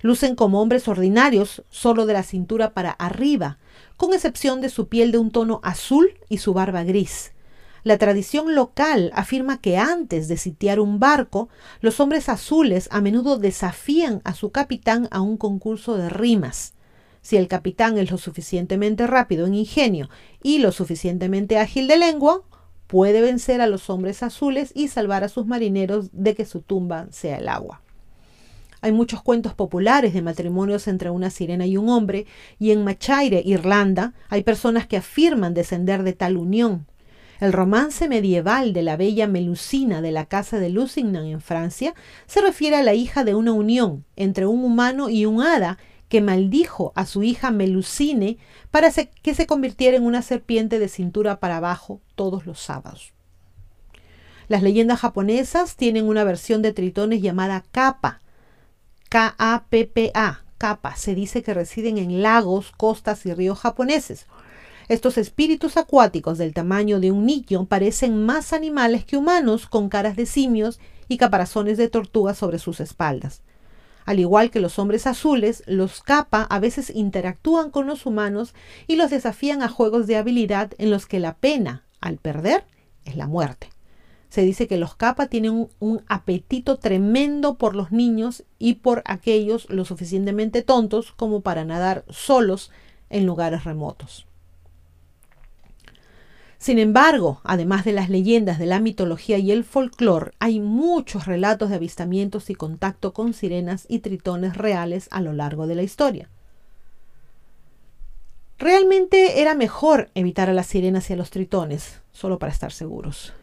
Lucen 0.01 0.35
como 0.35 0.63
hombres 0.63 0.89
ordinarios, 0.89 1.63
solo 1.69 2.07
de 2.07 2.15
la 2.15 2.23
cintura 2.23 2.73
para 2.73 2.93
arriba, 2.93 3.59
con 3.99 4.15
excepción 4.15 4.63
de 4.63 4.71
su 4.71 4.89
piel 4.89 5.13
de 5.13 5.19
un 5.19 5.31
tono 5.31 5.61
azul 5.63 6.15
y 6.31 6.39
su 6.39 6.55
barba 6.55 6.85
gris. 6.85 7.34
La 7.85 7.99
tradición 7.99 8.55
local 8.55 9.11
afirma 9.15 9.61
que 9.61 9.77
antes 9.77 10.27
de 10.27 10.39
sitiar 10.39 10.81
un 10.81 10.99
barco, 10.99 11.51
los 11.83 12.01
hombres 12.01 12.31
azules 12.31 12.89
a 12.91 13.03
menudo 13.03 13.37
desafían 13.37 14.23
a 14.25 14.33
su 14.33 14.51
capitán 14.51 15.07
a 15.11 15.21
un 15.21 15.37
concurso 15.37 15.99
de 15.99 16.09
rimas. 16.09 16.73
Si 17.21 17.37
el 17.37 17.47
capitán 17.47 17.99
es 17.99 18.11
lo 18.11 18.17
suficientemente 18.17 19.07
rápido 19.07 19.47
en 19.47 19.55
ingenio 19.55 20.09
y 20.43 20.59
lo 20.59 20.73
suficientemente 20.73 21.59
ágil 21.59 21.87
de 21.87 21.99
lengua, 21.99 22.43
puede 22.87 23.21
vencer 23.21 23.61
a 23.61 23.67
los 23.67 23.91
hombres 23.91 24.23
azules 24.23 24.73
y 24.75 24.89
salvar 24.89 25.23
a 25.23 25.29
sus 25.29 25.45
marineros 25.45 26.09
de 26.13 26.35
que 26.35 26.47
su 26.47 26.63
tumba 26.63 27.09
sea 27.11 27.37
el 27.37 27.51
agua. 27.51 27.83
Hay 28.81 28.93
muchos 28.93 29.23
cuentos 29.23 29.53
populares 29.53 30.15
de 30.15 30.23
matrimonios 30.23 30.89
entre 30.89 31.11
una 31.11 31.29
sirena 31.29 31.67
y 31.67 31.77
un 31.77 31.91
hombre, 31.91 32.27
y 32.59 32.71
en 32.71 32.83
Machaire, 32.83 33.43
Irlanda, 33.45 34.15
hay 34.31 34.43
personas 34.43 34.87
que 34.87 34.97
afirman 34.97 35.53
descender 35.53 36.03
de 36.03 36.15
tal 36.15 36.39
unión. 36.39 36.87
El 37.41 37.53
romance 37.53 38.09
medieval 38.09 38.73
de 38.73 38.83
la 38.83 38.97
bella 38.97 39.27
Melusina 39.27 40.01
de 40.01 40.13
la 40.13 40.27
casa 40.27 40.59
de 40.59 40.71
Lusignan 40.71 41.27
en 41.27 41.41
Francia 41.41 41.95
se 42.27 42.41
refiere 42.41 42.77
a 42.77 42.83
la 42.83 42.95
hija 42.95 43.25
de 43.25 43.35
una 43.35 43.53
unión 43.53 44.05
entre 44.17 44.47
un 44.47 44.65
humano 44.65 45.09
y 45.09 45.27
un 45.27 45.43
hada 45.43 45.79
que 46.09 46.21
maldijo 46.21 46.93
a 46.95 47.07
su 47.07 47.23
hija 47.23 47.51
Melusine 47.51 48.39
para 48.71 48.91
que 48.91 49.35
se 49.35 49.47
convirtiera 49.47 49.97
en 49.97 50.05
una 50.05 50.23
serpiente 50.23 50.79
de 50.79 50.89
cintura 50.89 51.41
para 51.41 51.57
abajo 51.57 52.01
todos 52.15 52.47
los 52.47 52.61
sábados. 52.61 53.13
Las 54.47 54.63
leyendas 54.63 55.01
japonesas 55.01 55.77
tienen 55.77 56.07
una 56.07 56.23
versión 56.23 56.63
de 56.63 56.73
tritones 56.73 57.23
llamada 57.23 57.65
Kappa, 57.73 58.21
K-A-P-P-A, 59.09 60.45
Kappa. 60.59 60.97
Se 60.97 61.15
dice 61.15 61.43
que 61.43 61.55
residen 61.55 61.99
en 61.99 62.23
lagos, 62.23 62.73
costas 62.77 63.25
y 63.27 63.33
ríos 63.33 63.59
japoneses, 63.59 64.27
estos 64.89 65.19
espíritus 65.19 65.77
acuáticos 65.77 66.39
del 66.39 66.53
tamaño 66.53 67.01
de 67.01 67.11
un 67.11 67.25
niño 67.25 67.67
parecen 67.67 68.25
más 68.25 68.53
animales 68.53 69.05
que 69.05 69.17
humanos 69.17 69.67
con 69.67 69.89
caras 69.89 70.17
de 70.17 70.27
simios 70.27 70.79
y 71.09 71.17
caparazones 71.17 71.79
de 71.79 71.89
tortuga 71.89 72.35
sobre 72.35 72.59
sus 72.59 72.81
espaldas. 72.81 73.43
Al 74.05 74.21
igual 74.21 74.51
que 74.51 74.61
los 74.61 74.79
hombres 74.79 75.07
azules, 75.07 75.63
los 75.67 76.03
kappa 76.03 76.43
a 76.43 76.59
veces 76.59 76.91
interactúan 76.95 77.71
con 77.71 77.87
los 77.87 78.05
humanos 78.05 78.55
y 78.87 78.97
los 78.97 79.11
desafían 79.11 79.63
a 79.63 79.69
juegos 79.69 80.07
de 80.07 80.17
habilidad 80.17 80.73
en 80.79 80.91
los 80.91 81.07
que 81.07 81.21
la 81.21 81.37
pena, 81.37 81.85
al 82.01 82.19
perder, 82.19 82.65
es 83.07 83.17
la 83.17 83.27
muerte. 83.27 83.71
Se 84.29 84.43
dice 84.43 84.67
que 84.67 84.77
los 84.77 84.97
kappa 84.97 85.29
tienen 85.29 85.69
un, 85.79 86.03
apetito 86.09 86.77
tremendo 86.79 87.55
por 87.55 87.77
los 87.77 87.93
niños 87.93 88.45
y 88.59 88.75
por 88.75 89.03
aquellos 89.07 89.71
lo 89.71 89.85
suficientemente 89.85 90.63
tontos 90.63 91.13
como 91.13 91.41
para 91.41 91.65
nadar 91.65 92.05
solos 92.11 92.71
en 93.11 93.27
lugares 93.27 93.65
remotos. 93.65 94.27
Sin 96.65 96.79
embargo, 96.79 97.43
además 97.45 97.85
de 97.85 97.93
las 97.93 98.09
leyendas 98.09 98.59
de 98.59 98.65
la 98.65 98.81
mitología 98.81 99.37
y 99.37 99.53
el 99.53 99.65
folclore, 99.65 100.31
hay 100.39 100.61
muchos 100.61 101.27
relatos 101.27 101.69
de 101.69 101.75
avistamientos 101.75 102.49
y 102.49 102.55
contacto 102.55 103.13
con 103.13 103.35
sirenas 103.35 103.85
y 103.87 103.99
tritones 103.99 104.57
reales 104.57 105.09
a 105.11 105.21
lo 105.21 105.35
largo 105.35 105.67
de 105.67 105.75
la 105.75 105.83
historia. 105.83 106.31
Realmente 108.59 109.43
era 109.43 109.55
mejor 109.55 110.09
evitar 110.15 110.49
a 110.49 110.55
las 110.55 110.69
sirenas 110.69 111.11
y 111.11 111.13
a 111.13 111.17
los 111.17 111.29
tritones, 111.29 112.01
solo 112.13 112.39
para 112.39 112.53
estar 112.53 112.73
seguros. 112.73 113.35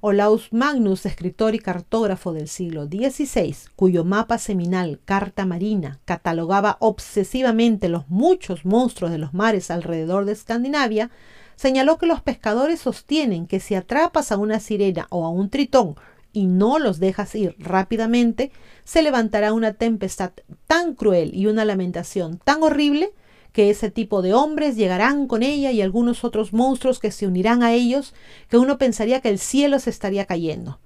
Olaus 0.00 0.52
Magnus, 0.52 1.06
escritor 1.06 1.54
y 1.54 1.60
cartógrafo 1.60 2.32
del 2.32 2.48
siglo 2.48 2.86
XVI, 2.86 3.54
cuyo 3.76 4.04
mapa 4.04 4.36
seminal 4.38 4.98
Carta 5.04 5.46
Marina 5.46 6.00
catalogaba 6.04 6.76
obsesivamente 6.80 7.88
los 7.88 8.08
muchos 8.08 8.64
monstruos 8.64 9.12
de 9.12 9.18
los 9.18 9.32
mares 9.32 9.70
alrededor 9.70 10.24
de 10.24 10.32
Escandinavia, 10.32 11.12
señaló 11.56 11.98
que 11.98 12.06
los 12.06 12.22
pescadores 12.22 12.80
sostienen 12.80 13.46
que 13.46 13.60
si 13.60 13.74
atrapas 13.74 14.32
a 14.32 14.36
una 14.36 14.60
sirena 14.60 15.06
o 15.10 15.24
a 15.24 15.30
un 15.30 15.50
tritón 15.50 15.96
y 16.32 16.46
no 16.46 16.78
los 16.78 16.98
dejas 16.98 17.34
ir 17.34 17.54
rápidamente, 17.58 18.50
se 18.84 19.02
levantará 19.02 19.52
una 19.52 19.74
tempestad 19.74 20.32
tan 20.66 20.94
cruel 20.94 21.34
y 21.34 21.46
una 21.46 21.64
lamentación 21.64 22.38
tan 22.38 22.62
horrible 22.62 23.12
que 23.54 23.70
ese 23.70 23.88
tipo 23.88 24.20
de 24.20 24.34
hombres 24.34 24.74
llegarán 24.76 25.28
con 25.28 25.44
ella 25.44 25.70
y 25.70 25.80
algunos 25.80 26.24
otros 26.24 26.52
monstruos 26.52 26.98
que 26.98 27.12
se 27.12 27.28
unirán 27.28 27.62
a 27.62 27.72
ellos, 27.72 28.12
que 28.48 28.58
uno 28.58 28.78
pensaría 28.78 29.20
que 29.20 29.28
el 29.28 29.38
cielo 29.38 29.78
se 29.78 29.90
estaría 29.90 30.26
cayendo. 30.26 30.80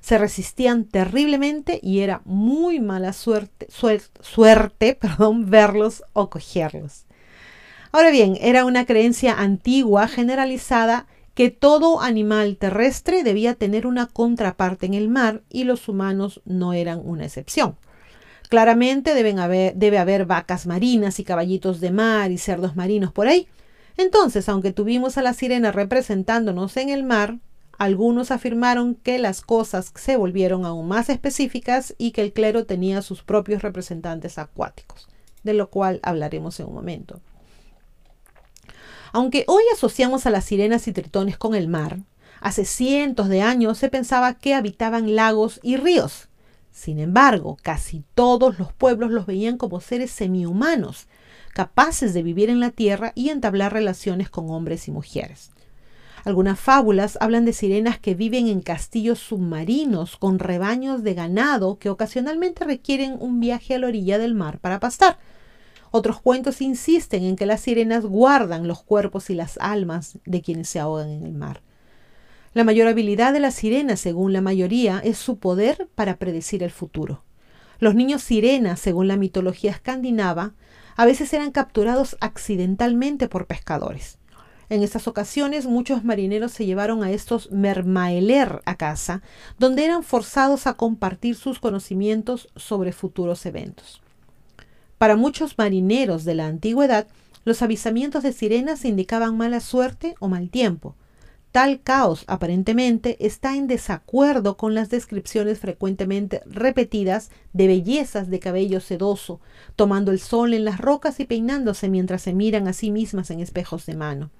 Se 0.00 0.16
resistían 0.16 0.84
terriblemente 0.84 1.80
y 1.82 1.98
era 1.98 2.22
muy 2.24 2.78
mala 2.78 3.12
suerte, 3.12 3.66
suerte 4.20 4.94
perdón, 5.00 5.50
verlos 5.50 6.04
o 6.12 6.30
cogerlos. 6.30 7.05
Ahora 7.92 8.10
bien, 8.10 8.36
era 8.40 8.64
una 8.64 8.84
creencia 8.86 9.34
antigua 9.38 10.08
generalizada 10.08 11.06
que 11.34 11.50
todo 11.50 12.00
animal 12.00 12.56
terrestre 12.56 13.22
debía 13.22 13.54
tener 13.54 13.86
una 13.86 14.06
contraparte 14.06 14.86
en 14.86 14.94
el 14.94 15.08
mar 15.08 15.42
y 15.50 15.64
los 15.64 15.88
humanos 15.88 16.40
no 16.46 16.72
eran 16.72 17.00
una 17.04 17.26
excepción. 17.26 17.76
Claramente 18.48 19.14
deben 19.14 19.38
haber, 19.38 19.74
debe 19.74 19.98
haber 19.98 20.24
vacas 20.24 20.66
marinas 20.66 21.18
y 21.20 21.24
caballitos 21.24 21.80
de 21.80 21.90
mar 21.90 22.30
y 22.30 22.38
cerdos 22.38 22.74
marinos 22.74 23.12
por 23.12 23.28
ahí. 23.28 23.48
Entonces, 23.98 24.48
aunque 24.48 24.72
tuvimos 24.72 25.18
a 25.18 25.22
la 25.22 25.34
sirena 25.34 25.72
representándonos 25.72 26.76
en 26.76 26.88
el 26.90 27.02
mar, 27.02 27.38
algunos 27.76 28.30
afirmaron 28.30 28.94
que 28.94 29.18
las 29.18 29.42
cosas 29.42 29.92
se 29.94 30.16
volvieron 30.16 30.64
aún 30.64 30.88
más 30.88 31.10
específicas 31.10 31.94
y 31.98 32.12
que 32.12 32.22
el 32.22 32.32
clero 32.32 32.64
tenía 32.64 33.02
sus 33.02 33.22
propios 33.22 33.62
representantes 33.62 34.38
acuáticos, 34.38 35.08
de 35.42 35.52
lo 35.52 35.68
cual 35.68 36.00
hablaremos 36.02 36.58
en 36.60 36.66
un 36.66 36.74
momento. 36.74 37.20
Aunque 39.12 39.44
hoy 39.46 39.62
asociamos 39.72 40.26
a 40.26 40.30
las 40.30 40.44
sirenas 40.44 40.88
y 40.88 40.92
tritones 40.92 41.38
con 41.38 41.54
el 41.54 41.68
mar, 41.68 41.98
hace 42.40 42.64
cientos 42.64 43.28
de 43.28 43.42
años 43.42 43.78
se 43.78 43.88
pensaba 43.88 44.34
que 44.34 44.54
habitaban 44.54 45.14
lagos 45.14 45.60
y 45.62 45.76
ríos. 45.76 46.28
Sin 46.70 46.98
embargo, 46.98 47.56
casi 47.62 48.04
todos 48.14 48.58
los 48.58 48.72
pueblos 48.72 49.10
los 49.10 49.26
veían 49.26 49.56
como 49.56 49.80
seres 49.80 50.10
semihumanos, 50.10 51.06
capaces 51.54 52.12
de 52.12 52.22
vivir 52.22 52.50
en 52.50 52.60
la 52.60 52.70
tierra 52.70 53.12
y 53.14 53.30
entablar 53.30 53.72
relaciones 53.72 54.28
con 54.28 54.50
hombres 54.50 54.88
y 54.88 54.90
mujeres. 54.90 55.50
Algunas 56.26 56.58
fábulas 56.58 57.16
hablan 57.20 57.44
de 57.44 57.52
sirenas 57.52 58.00
que 58.00 58.14
viven 58.16 58.48
en 58.48 58.60
castillos 58.60 59.20
submarinos 59.20 60.16
con 60.16 60.40
rebaños 60.40 61.04
de 61.04 61.14
ganado 61.14 61.78
que 61.78 61.88
ocasionalmente 61.88 62.64
requieren 62.64 63.16
un 63.20 63.38
viaje 63.38 63.76
a 63.76 63.78
la 63.78 63.86
orilla 63.86 64.18
del 64.18 64.34
mar 64.34 64.58
para 64.58 64.80
pastar. 64.80 65.18
Otros 65.98 66.20
cuentos 66.20 66.60
insisten 66.60 67.24
en 67.24 67.36
que 67.36 67.46
las 67.46 67.62
sirenas 67.62 68.04
guardan 68.04 68.68
los 68.68 68.82
cuerpos 68.82 69.30
y 69.30 69.34
las 69.34 69.56
almas 69.56 70.18
de 70.26 70.42
quienes 70.42 70.68
se 70.68 70.78
ahogan 70.78 71.08
en 71.08 71.24
el 71.24 71.32
mar. 71.32 71.62
La 72.52 72.64
mayor 72.64 72.86
habilidad 72.86 73.32
de 73.32 73.40
las 73.40 73.54
sirenas, 73.54 73.98
según 73.98 74.34
la 74.34 74.42
mayoría, 74.42 75.00
es 75.02 75.16
su 75.16 75.38
poder 75.38 75.88
para 75.94 76.18
predecir 76.18 76.62
el 76.62 76.70
futuro. 76.70 77.24
Los 77.78 77.94
niños 77.94 78.20
sirenas, 78.20 78.78
según 78.78 79.08
la 79.08 79.16
mitología 79.16 79.70
escandinava, 79.70 80.52
a 80.96 81.06
veces 81.06 81.32
eran 81.32 81.50
capturados 81.50 82.18
accidentalmente 82.20 83.26
por 83.26 83.46
pescadores. 83.46 84.18
En 84.68 84.82
estas 84.82 85.08
ocasiones 85.08 85.64
muchos 85.64 86.04
marineros 86.04 86.52
se 86.52 86.66
llevaron 86.66 87.04
a 87.04 87.10
estos 87.10 87.50
mermaeler 87.52 88.60
a 88.66 88.76
casa, 88.76 89.22
donde 89.58 89.86
eran 89.86 90.02
forzados 90.02 90.66
a 90.66 90.74
compartir 90.74 91.36
sus 91.36 91.58
conocimientos 91.58 92.50
sobre 92.54 92.92
futuros 92.92 93.46
eventos. 93.46 94.02
Para 94.98 95.16
muchos 95.16 95.58
marineros 95.58 96.24
de 96.24 96.34
la 96.34 96.46
antigüedad, 96.46 97.06
los 97.44 97.62
avisamientos 97.62 98.22
de 98.22 98.32
sirenas 98.32 98.84
indicaban 98.84 99.36
mala 99.36 99.60
suerte 99.60 100.14
o 100.20 100.28
mal 100.28 100.50
tiempo. 100.50 100.96
Tal 101.52 101.80
caos 101.80 102.24
aparentemente 102.26 103.16
está 103.24 103.56
en 103.56 103.66
desacuerdo 103.66 104.56
con 104.56 104.74
las 104.74 104.90
descripciones 104.90 105.58
frecuentemente 105.58 106.42
repetidas 106.44 107.30
de 107.54 107.66
bellezas 107.66 108.28
de 108.28 108.40
cabello 108.40 108.80
sedoso, 108.80 109.40
tomando 109.74 110.12
el 110.12 110.18
sol 110.18 110.52
en 110.52 110.64
las 110.64 110.78
rocas 110.78 111.18
y 111.18 111.24
peinándose 111.24 111.88
mientras 111.88 112.22
se 112.22 112.34
miran 112.34 112.68
a 112.68 112.74
sí 112.74 112.90
mismas 112.90 113.30
en 113.30 113.40
espejos 113.40 113.86
de 113.86 113.96
mano. 113.96 114.30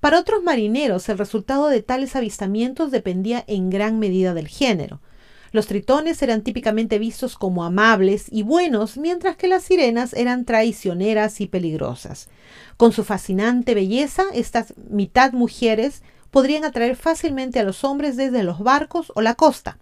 Para 0.00 0.20
otros 0.20 0.44
marineros, 0.44 1.08
el 1.08 1.18
resultado 1.18 1.68
de 1.68 1.82
tales 1.82 2.14
avistamientos 2.14 2.92
dependía 2.92 3.42
en 3.48 3.68
gran 3.68 3.98
medida 3.98 4.32
del 4.32 4.46
género. 4.46 5.00
Los 5.52 5.66
tritones 5.66 6.22
eran 6.22 6.42
típicamente 6.42 6.98
vistos 6.98 7.36
como 7.36 7.64
amables 7.64 8.26
y 8.30 8.42
buenos, 8.42 8.98
mientras 8.98 9.36
que 9.36 9.48
las 9.48 9.64
sirenas 9.64 10.12
eran 10.12 10.44
traicioneras 10.44 11.40
y 11.40 11.46
peligrosas. 11.46 12.28
Con 12.76 12.92
su 12.92 13.04
fascinante 13.04 13.74
belleza, 13.74 14.24
estas 14.34 14.74
mitad 14.90 15.32
mujeres 15.32 16.02
podrían 16.30 16.64
atraer 16.64 16.96
fácilmente 16.96 17.58
a 17.58 17.64
los 17.64 17.84
hombres 17.84 18.16
desde 18.16 18.42
los 18.42 18.60
barcos 18.60 19.12
o 19.14 19.22
la 19.22 19.34
costa. 19.34 19.78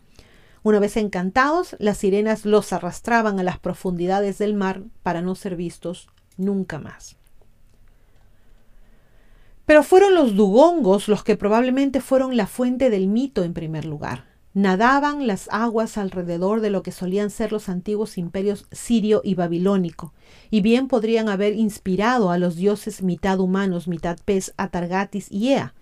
Una 0.63 0.79
vez 0.81 0.97
encantados, 0.97 1.77
las 1.79 1.99
sirenas 1.99 2.45
los 2.45 2.73
arrastraban 2.73 3.39
a 3.39 3.45
las 3.45 3.59
profundidades 3.59 4.39
del 4.39 4.55
mar 4.55 4.83
para 5.03 5.23
no 5.23 5.35
ser 5.35 5.57
vistos 5.57 6.09
nunca 6.37 6.79
más. 6.79 7.17
Pero 9.65 9.83
fueron 9.83 10.15
los 10.15 10.37
dugongos 10.37 11.09
los 11.09 11.25
que 11.25 11.37
probablemente 11.37 12.01
fueron 12.01 12.37
la 12.37 12.47
fuente 12.47 12.89
del 12.91 13.09
mito 13.09 13.43
en 13.43 13.53
primer 13.53 13.85
lugar. 13.85 14.25
Nadaban 14.57 15.27
las 15.27 15.51
aguas 15.53 15.99
alrededor 15.99 16.63
de 16.63 16.71
lo 16.71 16.83
que 16.83 16.91
solían 16.91 17.29
ser 17.29 17.53
los 17.53 17.69
antiguos 17.69 18.17
imperios 18.17 18.67
sirio 18.73 19.21
y 19.23 19.35
babilónico, 19.35 20.15
y 20.49 20.63
bien 20.63 20.89
podrían 20.89 21.29
haber 21.29 21.53
inspirado 21.53 22.31
a 22.31 22.39
los 22.39 22.57
dioses 22.57 23.03
mitad 23.03 23.39
humanos, 23.39 23.87
mitad 23.87 24.17
pez, 24.25 24.55
Atargatis 24.57 25.31
y 25.31 25.53
Ea. 25.53 25.75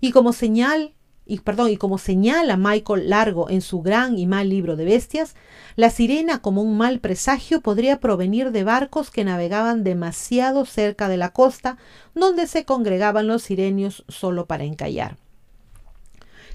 Y 0.00 0.12
como 0.12 0.32
señal 0.32 0.94
y, 1.26 1.40
perdón, 1.40 1.70
y 1.70 1.76
como 1.76 1.98
señala 1.98 2.56
Michael 2.56 3.10
Largo 3.10 3.50
en 3.50 3.60
su 3.60 3.82
gran 3.82 4.16
y 4.16 4.28
mal 4.28 4.48
libro 4.48 4.76
de 4.76 4.84
bestias, 4.84 5.34
la 5.74 5.90
sirena 5.90 6.40
como 6.42 6.62
un 6.62 6.76
mal 6.76 7.00
presagio 7.00 7.60
podría 7.60 7.98
provenir 7.98 8.52
de 8.52 8.62
barcos 8.62 9.10
que 9.10 9.24
navegaban 9.24 9.82
demasiado 9.82 10.64
cerca 10.64 11.08
de 11.08 11.16
la 11.16 11.32
costa, 11.32 11.76
donde 12.14 12.46
se 12.46 12.64
congregaban 12.64 13.26
los 13.26 13.42
sirenios 13.42 14.04
solo 14.06 14.46
para 14.46 14.62
encallar. 14.62 15.16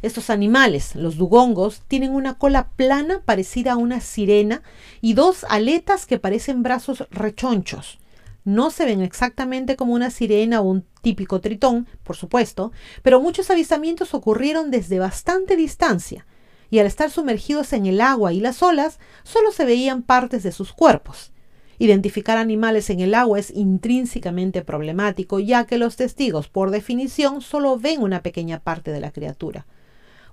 Estos 0.01 0.29
animales, 0.29 0.95
los 0.95 1.17
dugongos, 1.17 1.81
tienen 1.87 2.13
una 2.13 2.37
cola 2.37 2.69
plana 2.75 3.21
parecida 3.25 3.73
a 3.73 3.77
una 3.77 3.99
sirena 3.99 4.61
y 5.01 5.13
dos 5.13 5.45
aletas 5.49 6.05
que 6.05 6.19
parecen 6.19 6.61
brazos 6.61 7.07
rechonchos. 7.09 7.99
No 8.43 8.69
se 8.69 8.85
ven 8.85 9.01
exactamente 9.01 9.75
como 9.75 9.93
una 9.93 10.11
sirena 10.11 10.61
o 10.61 10.65
un 10.65 10.85
típico 11.01 11.41
tritón, 11.41 11.87
por 12.03 12.15
supuesto, 12.15 12.71
pero 13.01 13.19
muchos 13.19 13.49
avistamientos 13.49 14.13
ocurrieron 14.13 14.71
desde 14.71 14.99
bastante 14.99 15.55
distancia, 15.55 16.25
y 16.69 16.79
al 16.79 16.85
estar 16.85 17.09
sumergidos 17.09 17.73
en 17.73 17.87
el 17.87 17.99
agua 17.99 18.33
y 18.33 18.39
las 18.39 18.61
olas, 18.61 18.99
solo 19.23 19.51
se 19.51 19.65
veían 19.65 20.03
partes 20.03 20.43
de 20.43 20.51
sus 20.51 20.73
cuerpos. 20.73 21.31
Identificar 21.79 22.37
animales 22.37 22.89
en 22.89 22.99
el 22.99 23.13
agua 23.15 23.39
es 23.39 23.51
intrínsecamente 23.51 24.63
problemático, 24.63 25.39
ya 25.39 25.65
que 25.65 25.77
los 25.77 25.95
testigos, 25.95 26.47
por 26.47 26.71
definición, 26.71 27.41
solo 27.41 27.77
ven 27.77 28.01
una 28.01 28.23
pequeña 28.23 28.59
parte 28.59 28.91
de 28.91 28.99
la 28.99 29.11
criatura. 29.11 29.65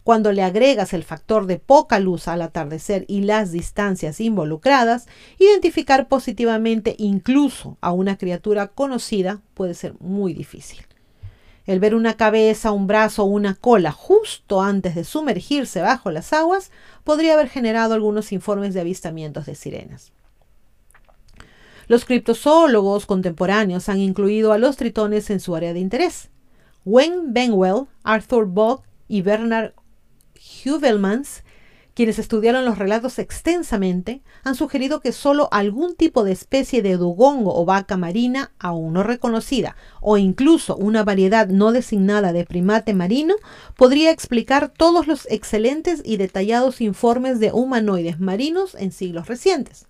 Cuando 0.05 0.33
le 0.33 0.43
agregas 0.43 0.93
el 0.93 1.03
factor 1.03 1.47
de 1.47 1.59
poca 1.59 1.99
luz 1.99 2.29
al 2.29 2.43
atardecer 2.43 3.07
y 3.09 3.23
las 3.23 3.53
distancias 3.53 4.21
involucradas, 4.21 5.07
identificar 5.39 6.09
positivamente 6.09 6.95
incluso 6.99 7.79
a 7.81 7.93
una 7.93 8.19
criatura 8.19 8.69
conocida 8.69 9.41
puede 9.55 9.73
ser 9.73 9.95
muy 10.01 10.35
difícil. 10.35 10.85
El 11.65 11.81
ver 11.81 11.95
una 11.95 12.19
cabeza, 12.19 12.71
un 12.73 12.87
brazo 12.87 13.23
o 13.23 13.27
una 13.27 13.55
cola 13.55 13.93
justo 13.93 14.61
antes 14.61 14.95
de 14.95 15.05
sumergirse 15.05 15.81
bajo 15.81 16.11
las 16.11 16.35
aguas 16.35 16.71
podría 17.03 17.33
haber 17.33 17.49
generado 17.49 17.95
algunos 17.95 18.31
informes 18.33 18.75
de 18.75 18.83
avistamientos 18.83 19.47
de 19.47 19.55
sirenas. 19.55 20.13
Los 21.89 22.05
criptozoólogos 22.05 23.07
contemporáneos 23.07 23.89
han 23.89 24.01
incluido 24.01 24.53
a 24.53 24.59
los 24.59 24.77
tritones 24.77 25.31
en 25.31 25.41
su 25.41 25.57
área 25.57 25.73
de 25.73 25.81
interés. 25.81 26.29
Wayne 26.85 27.23
Benwell, 27.29 27.87
Arthur 28.03 28.45
Bock 28.45 28.85
y 29.09 29.23
Bernard 29.23 29.73
Hubelmans, 30.65 31.43
quienes 31.95 32.19
estudiaron 32.19 32.65
los 32.65 32.77
relatos 32.77 33.19
extensamente, 33.19 34.23
han 34.43 34.57
sugerido 34.57 35.01
que 35.01 35.13
solo 35.13 35.49
algún 35.53 35.95
tipo 35.95 36.25
de 36.25 36.33
especie 36.33 36.83
de 36.83 36.97
dugongo 36.97 37.55
o 37.55 37.65
vaca 37.65 37.97
marina, 37.97 38.53
aún 38.59 38.95
no 38.95 39.05
reconocida, 39.05 39.77
o 40.01 40.19
incluso 40.19 40.77
una 40.77 41.05
variedad 41.05 41.47
no 41.47 41.71
designada 41.71 42.33
de 42.33 42.45
primate 42.45 42.95
marino, 42.95 43.37
podría 43.77 44.11
explicar 44.11 44.71
todos 44.71 45.07
los 45.07 45.27
excelentes 45.31 46.03
y 46.05 46.17
detallados 46.17 46.81
informes 46.81 47.39
de 47.39 47.53
humanoides 47.53 48.19
marinos 48.19 48.75
en 48.75 48.91
siglos 48.91 49.29
recientes. 49.29 49.87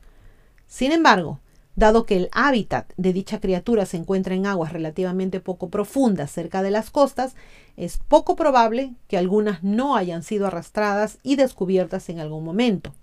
Sin 0.66 0.92
embargo, 0.92 1.40
Dado 1.76 2.06
que 2.06 2.16
el 2.16 2.28
hábitat 2.32 2.92
de 2.96 3.12
dicha 3.12 3.40
criatura 3.40 3.84
se 3.84 3.96
encuentra 3.96 4.34
en 4.34 4.46
aguas 4.46 4.72
relativamente 4.72 5.40
poco 5.40 5.70
profundas 5.70 6.30
cerca 6.30 6.62
de 6.62 6.70
las 6.70 6.90
costas, 6.90 7.34
es 7.76 7.98
poco 7.98 8.36
probable 8.36 8.94
que 9.08 9.18
algunas 9.18 9.64
no 9.64 9.96
hayan 9.96 10.22
sido 10.22 10.46
arrastradas 10.46 11.18
y 11.24 11.34
descubiertas 11.34 12.08
en 12.08 12.20
algún 12.20 12.44
momento. 12.44 12.94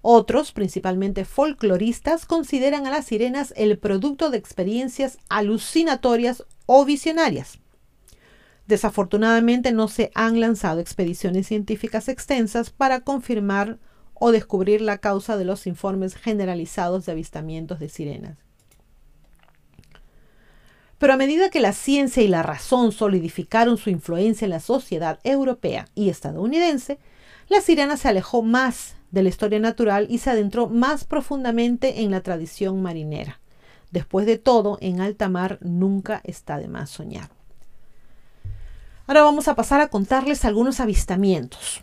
Otros, 0.00 0.52
principalmente 0.52 1.24
folcloristas, 1.24 2.24
consideran 2.24 2.86
a 2.86 2.90
las 2.90 3.04
sirenas 3.04 3.52
el 3.56 3.78
producto 3.78 4.30
de 4.30 4.38
experiencias 4.38 5.18
alucinatorias 5.28 6.44
o 6.66 6.84
visionarias. 6.84 7.58
Desafortunadamente 8.66 9.70
no 9.70 9.86
se 9.86 10.10
han 10.14 10.40
lanzado 10.40 10.80
expediciones 10.80 11.46
científicas 11.46 12.08
extensas 12.08 12.70
para 12.70 13.00
confirmar 13.00 13.78
o 14.24 14.30
descubrir 14.30 14.80
la 14.80 14.98
causa 14.98 15.36
de 15.36 15.44
los 15.44 15.66
informes 15.66 16.14
generalizados 16.14 17.04
de 17.04 17.10
avistamientos 17.10 17.80
de 17.80 17.88
sirenas. 17.88 18.38
Pero 20.98 21.14
a 21.14 21.16
medida 21.16 21.50
que 21.50 21.58
la 21.58 21.72
ciencia 21.72 22.22
y 22.22 22.28
la 22.28 22.44
razón 22.44 22.92
solidificaron 22.92 23.78
su 23.78 23.90
influencia 23.90 24.44
en 24.44 24.52
la 24.52 24.60
sociedad 24.60 25.18
europea 25.24 25.88
y 25.96 26.08
estadounidense, 26.08 27.00
la 27.48 27.60
sirena 27.60 27.96
se 27.96 28.06
alejó 28.06 28.44
más 28.44 28.94
de 29.10 29.24
la 29.24 29.28
historia 29.28 29.58
natural 29.58 30.06
y 30.08 30.18
se 30.18 30.30
adentró 30.30 30.68
más 30.68 31.02
profundamente 31.02 32.02
en 32.02 32.12
la 32.12 32.20
tradición 32.20 32.80
marinera. 32.80 33.40
Después 33.90 34.24
de 34.24 34.38
todo, 34.38 34.78
en 34.80 35.00
alta 35.00 35.28
mar 35.28 35.58
nunca 35.62 36.20
está 36.22 36.58
de 36.58 36.68
más 36.68 36.90
soñar. 36.90 37.30
Ahora 39.08 39.22
vamos 39.24 39.48
a 39.48 39.56
pasar 39.56 39.80
a 39.80 39.88
contarles 39.88 40.44
algunos 40.44 40.78
avistamientos. 40.78 41.82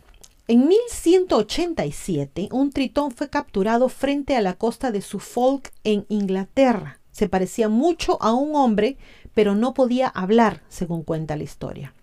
En 0.51 0.67
1187, 0.67 2.49
un 2.51 2.71
tritón 2.71 3.11
fue 3.11 3.29
capturado 3.29 3.87
frente 3.87 4.35
a 4.35 4.41
la 4.41 4.55
costa 4.55 4.91
de 4.91 5.01
Suffolk 5.01 5.71
en 5.83 6.07
Inglaterra. 6.09 6.99
Se 7.11 7.29
parecía 7.29 7.69
mucho 7.69 8.19
a 8.19 8.33
un 8.33 8.55
hombre, 8.55 8.97
pero 9.35 9.53
no 9.53 9.75
podía 9.75 10.07
hablar, 10.07 10.63
según 10.67 11.03
cuenta 11.03 11.35
la 11.35 11.43
historia. 11.43 11.93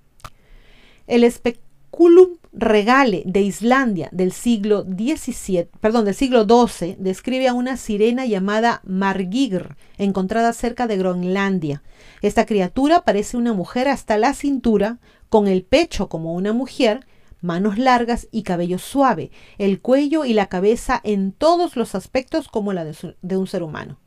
El 1.09 1.28
Speculum 1.28 2.37
Regale 2.52 3.24
de 3.26 3.40
Islandia 3.40 4.11
del 4.12 4.30
siglo 4.30 4.85
XVII, 4.85 5.66
perdón, 5.80 6.04
del 6.04 6.14
siglo 6.14 6.46
XII, 6.46 6.94
describe 7.00 7.48
a 7.48 7.52
una 7.52 7.76
sirena 7.76 8.26
llamada 8.26 8.80
Margigr, 8.85 9.76
encontrada 9.98 10.52
cerca 10.52 10.87
de 10.87 10.96
Groenlandia. 10.96 11.82
Esta 12.22 12.46
criatura 12.46 13.00
parece 13.02 13.38
una 13.38 13.54
mujer 13.54 13.88
hasta 13.88 14.16
la 14.18 14.35
cintura, 14.35 15.00
con 15.30 15.48
el 15.48 15.64
pecho 15.64 16.09
como 16.09 16.35
una 16.35 16.52
mujer, 16.52 17.00
manos 17.40 17.79
largas 17.79 18.29
y 18.31 18.42
cabello 18.42 18.79
suave, 18.79 19.31
el 19.59 19.81
cuello 19.81 20.25
y 20.25 20.33
la 20.33 20.46
cabeza 20.46 21.01
en 21.05 21.33
todos 21.33 21.77
los 21.77 21.94
aspectos 21.94 22.49
como 22.49 22.72
la 22.72 22.85
de, 22.85 23.37
un 23.37 23.46
ser 23.46 23.62
humano. 23.62 23.99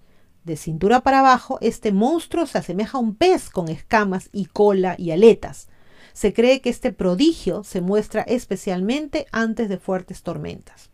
De 0.44 0.56
cintura 0.58 1.02
para 1.02 1.20
abajo, 1.20 1.58
este 1.62 1.92
monstruo 1.92 2.46
se 2.46 2.58
asemeja 2.58 2.98
a 2.98 3.02
un 3.02 3.15
pez 3.15 3.50
con 3.50 3.70
escamas 3.70 4.30
y 4.32 4.46
cola 4.46 4.96
y 4.98 5.12
aletas. 5.12 5.68
Se 6.13 6.34
cree 6.34 6.62
que 6.62 6.70
este 6.70 6.92
prodigio 6.92 7.63
se 7.63 7.82
muestra 7.82 8.22
especialmente 8.24 9.28
antes 9.32 9.70
de 9.70 9.78
fuertes 9.78 10.24
tormentas. 10.24 10.89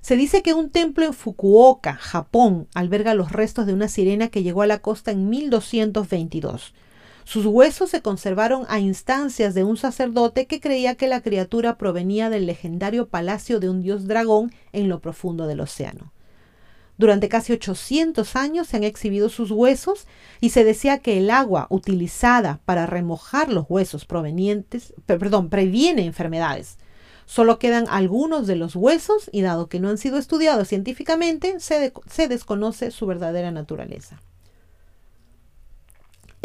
Se 0.00 0.16
dice 0.16 0.42
que 0.42 0.54
un 0.54 0.70
templo 0.70 1.04
en 1.04 1.14
Fukuoka, 1.14 1.94
Japón, 1.94 2.68
alberga 2.74 3.14
los 3.14 3.32
restos 3.32 3.66
de 3.66 3.72
una 3.72 3.88
sirena 3.88 4.28
que 4.28 4.44
llegó 4.44 4.62
a 4.62 4.66
la 4.68 4.78
costa 4.78 5.10
en 5.10 5.28
1222. 5.28 6.74
Sus 7.26 7.44
huesos 7.44 7.90
se 7.90 8.02
conservaron 8.02 8.66
a 8.68 8.78
instancias 8.78 9.52
de 9.52 9.64
un 9.64 9.76
sacerdote 9.76 10.46
que 10.46 10.60
creía 10.60 10.94
que 10.94 11.08
la 11.08 11.22
criatura 11.22 11.76
provenía 11.76 12.30
del 12.30 12.46
legendario 12.46 13.08
palacio 13.08 13.58
de 13.58 13.68
un 13.68 13.82
dios 13.82 14.06
dragón 14.06 14.52
en 14.72 14.88
lo 14.88 15.00
profundo 15.00 15.48
del 15.48 15.58
océano. 15.58 16.12
Durante 16.98 17.28
casi 17.28 17.52
800 17.52 18.36
años 18.36 18.68
se 18.68 18.76
han 18.76 18.84
exhibido 18.84 19.28
sus 19.28 19.50
huesos 19.50 20.06
y 20.40 20.50
se 20.50 20.62
decía 20.62 20.98
que 20.98 21.18
el 21.18 21.30
agua 21.30 21.66
utilizada 21.68 22.60
para 22.64 22.86
remojar 22.86 23.52
los 23.52 23.66
huesos 23.68 24.04
provenientes, 24.04 24.94
perdón, 25.04 25.48
previene 25.48 26.06
enfermedades. 26.06 26.78
Solo 27.24 27.58
quedan 27.58 27.86
algunos 27.88 28.46
de 28.46 28.54
los 28.54 28.76
huesos 28.76 29.30
y 29.32 29.42
dado 29.42 29.68
que 29.68 29.80
no 29.80 29.88
han 29.88 29.98
sido 29.98 30.18
estudiados 30.18 30.68
científicamente, 30.68 31.58
se, 31.58 31.92
se 32.08 32.28
desconoce 32.28 32.92
su 32.92 33.04
verdadera 33.04 33.50
naturaleza. 33.50 34.22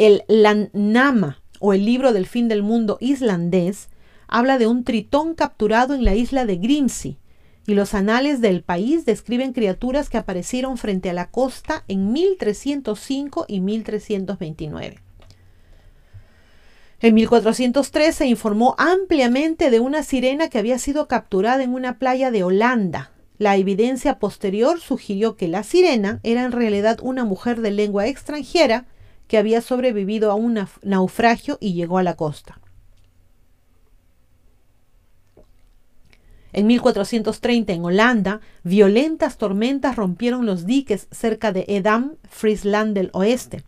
El 0.01 0.23
Lannama 0.27 1.43
o 1.59 1.73
el 1.73 1.85
libro 1.85 2.11
del 2.11 2.25
fin 2.25 2.47
del 2.47 2.63
mundo 2.63 2.97
islandés 3.01 3.87
habla 4.27 4.57
de 4.57 4.65
un 4.65 4.83
tritón 4.83 5.35
capturado 5.35 5.93
en 5.93 6.03
la 6.03 6.15
isla 6.15 6.45
de 6.45 6.55
Grimsey 6.55 7.19
y 7.67 7.75
los 7.75 7.93
anales 7.93 8.41
del 8.41 8.63
país 8.63 9.05
describen 9.05 9.53
criaturas 9.53 10.09
que 10.09 10.17
aparecieron 10.17 10.79
frente 10.79 11.11
a 11.11 11.13
la 11.13 11.29
costa 11.29 11.83
en 11.87 12.13
1305 12.13 13.45
y 13.47 13.61
1329. 13.61 14.97
En 17.01 17.13
1403 17.13 18.15
se 18.15 18.25
informó 18.25 18.73
ampliamente 18.79 19.69
de 19.69 19.79
una 19.79 20.01
sirena 20.01 20.49
que 20.49 20.57
había 20.57 20.79
sido 20.79 21.07
capturada 21.07 21.61
en 21.61 21.75
una 21.75 21.99
playa 21.99 22.31
de 22.31 22.41
Holanda. 22.41 23.11
La 23.37 23.55
evidencia 23.55 24.17
posterior 24.17 24.79
sugirió 24.79 25.35
que 25.35 25.47
la 25.47 25.61
sirena 25.61 26.19
era 26.23 26.43
en 26.43 26.53
realidad 26.53 26.97
una 27.03 27.23
mujer 27.23 27.61
de 27.61 27.69
lengua 27.69 28.07
extranjera 28.07 28.87
que 29.31 29.37
había 29.37 29.61
sobrevivido 29.61 30.29
a 30.29 30.35
un 30.35 30.59
naufragio 30.83 31.57
y 31.61 31.71
llegó 31.71 31.97
a 31.97 32.03
la 32.03 32.17
costa. 32.17 32.59
En 36.51 36.67
1430 36.67 37.71
en 37.71 37.85
Holanda, 37.85 38.41
violentas 38.63 39.37
tormentas 39.37 39.95
rompieron 39.95 40.45
los 40.45 40.65
diques 40.65 41.07
cerca 41.11 41.53
de 41.53 41.63
Edam, 41.69 42.17
Friesland 42.29 42.93
del 42.93 43.09
Oeste. 43.13 43.63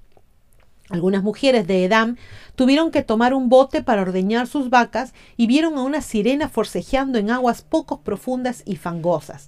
Algunas 0.89 1.23
mujeres 1.23 1.65
de 1.65 1.85
Edam 1.85 2.17
tuvieron 2.57 2.91
que 2.91 3.01
tomar 3.01 3.33
un 3.33 3.47
bote 3.47 3.81
para 3.81 4.01
ordeñar 4.01 4.47
sus 4.47 4.69
vacas 4.69 5.13
y 5.37 5.47
vieron 5.47 5.77
a 5.77 5.83
una 5.83 6.01
sirena 6.01 6.49
forcejeando 6.49 7.19
en 7.19 7.31
aguas 7.31 7.61
poco 7.61 8.01
profundas 8.01 8.63
y 8.65 8.75
fangosas. 8.75 9.47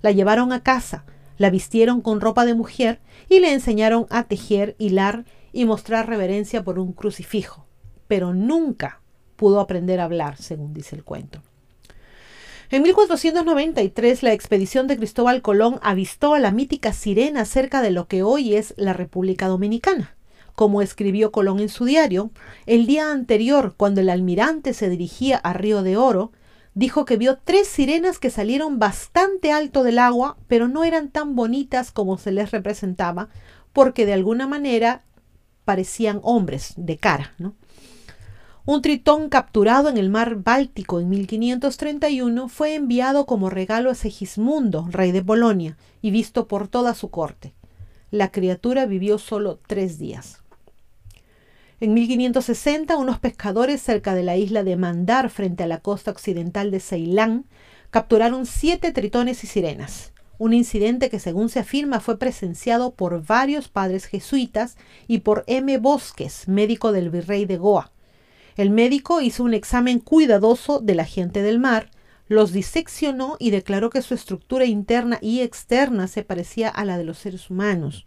La 0.00 0.12
llevaron 0.12 0.52
a 0.52 0.62
casa, 0.62 1.04
la 1.38 1.50
vistieron 1.50 2.02
con 2.02 2.20
ropa 2.20 2.44
de 2.44 2.54
mujer 2.54 3.00
y 3.28 3.40
le 3.40 3.52
enseñaron 3.52 4.06
a 4.10 4.22
tejer, 4.22 4.76
hilar 4.78 5.24
y 5.56 5.64
mostrar 5.64 6.06
reverencia 6.06 6.62
por 6.62 6.78
un 6.78 6.92
crucifijo. 6.92 7.66
Pero 8.08 8.34
nunca 8.34 9.00
pudo 9.36 9.58
aprender 9.58 10.00
a 10.00 10.04
hablar, 10.04 10.36
según 10.36 10.74
dice 10.74 10.94
el 10.94 11.02
cuento. 11.02 11.40
En 12.68 12.82
1493 12.82 14.22
la 14.22 14.34
expedición 14.34 14.86
de 14.86 14.98
Cristóbal 14.98 15.40
Colón 15.40 15.78
avistó 15.82 16.34
a 16.34 16.40
la 16.40 16.50
mítica 16.50 16.92
sirena 16.92 17.46
cerca 17.46 17.80
de 17.80 17.90
lo 17.90 18.06
que 18.06 18.22
hoy 18.22 18.54
es 18.54 18.74
la 18.76 18.92
República 18.92 19.48
Dominicana. 19.48 20.14
Como 20.54 20.82
escribió 20.82 21.32
Colón 21.32 21.60
en 21.60 21.70
su 21.70 21.86
diario, 21.86 22.30
el 22.66 22.86
día 22.86 23.10
anterior, 23.10 23.74
cuando 23.78 24.02
el 24.02 24.10
almirante 24.10 24.74
se 24.74 24.90
dirigía 24.90 25.38
a 25.38 25.54
Río 25.54 25.82
de 25.82 25.96
Oro, 25.96 26.32
dijo 26.74 27.06
que 27.06 27.16
vio 27.16 27.38
tres 27.38 27.66
sirenas 27.66 28.18
que 28.18 28.28
salieron 28.28 28.78
bastante 28.78 29.52
alto 29.52 29.84
del 29.84 29.98
agua, 29.98 30.36
pero 30.48 30.68
no 30.68 30.84
eran 30.84 31.08
tan 31.08 31.34
bonitas 31.34 31.92
como 31.92 32.18
se 32.18 32.30
les 32.30 32.50
representaba, 32.50 33.30
porque 33.72 34.04
de 34.04 34.12
alguna 34.12 34.46
manera 34.46 35.02
parecían 35.66 36.20
hombres 36.22 36.72
de 36.78 36.96
cara. 36.96 37.34
¿no? 37.36 37.54
Un 38.64 38.80
tritón 38.80 39.28
capturado 39.28 39.90
en 39.90 39.98
el 39.98 40.08
mar 40.08 40.36
Báltico 40.36 40.98
en 40.98 41.10
1531 41.10 42.48
fue 42.48 42.74
enviado 42.74 43.26
como 43.26 43.50
regalo 43.50 43.90
a 43.90 43.94
Segismundo, 43.94 44.88
rey 44.90 45.12
de 45.12 45.22
Polonia, 45.22 45.76
y 46.00 46.10
visto 46.10 46.48
por 46.48 46.68
toda 46.68 46.94
su 46.94 47.10
corte. 47.10 47.52
La 48.10 48.32
criatura 48.32 48.86
vivió 48.86 49.18
solo 49.18 49.60
tres 49.66 49.98
días. 49.98 50.42
En 51.78 51.92
1560, 51.92 52.96
unos 52.96 53.18
pescadores 53.18 53.82
cerca 53.82 54.14
de 54.14 54.22
la 54.22 54.36
isla 54.36 54.64
de 54.64 54.76
Mandar, 54.76 55.28
frente 55.28 55.64
a 55.64 55.66
la 55.66 55.80
costa 55.80 56.10
occidental 56.10 56.70
de 56.70 56.80
Ceilán, 56.80 57.44
capturaron 57.90 58.46
siete 58.46 58.92
tritones 58.92 59.44
y 59.44 59.46
sirenas. 59.46 60.12
Un 60.38 60.52
incidente 60.52 61.08
que, 61.08 61.18
según 61.18 61.48
se 61.48 61.60
afirma, 61.60 62.00
fue 62.00 62.18
presenciado 62.18 62.94
por 62.94 63.24
varios 63.24 63.68
padres 63.68 64.06
jesuitas 64.06 64.76
y 65.06 65.18
por 65.18 65.44
M. 65.46 65.78
Bosques, 65.78 66.46
médico 66.48 66.92
del 66.92 67.10
virrey 67.10 67.46
de 67.46 67.56
Goa. 67.56 67.92
El 68.56 68.70
médico 68.70 69.20
hizo 69.20 69.44
un 69.44 69.54
examen 69.54 69.98
cuidadoso 69.98 70.80
de 70.80 70.94
la 70.94 71.04
gente 71.04 71.42
del 71.42 71.58
mar, 71.58 71.90
los 72.28 72.52
diseccionó 72.52 73.36
y 73.38 73.50
declaró 73.50 73.90
que 73.90 74.02
su 74.02 74.14
estructura 74.14 74.64
interna 74.64 75.18
y 75.20 75.40
externa 75.40 76.08
se 76.08 76.22
parecía 76.22 76.68
a 76.68 76.84
la 76.84 76.98
de 76.98 77.04
los 77.04 77.18
seres 77.18 77.50
humanos. 77.50 78.04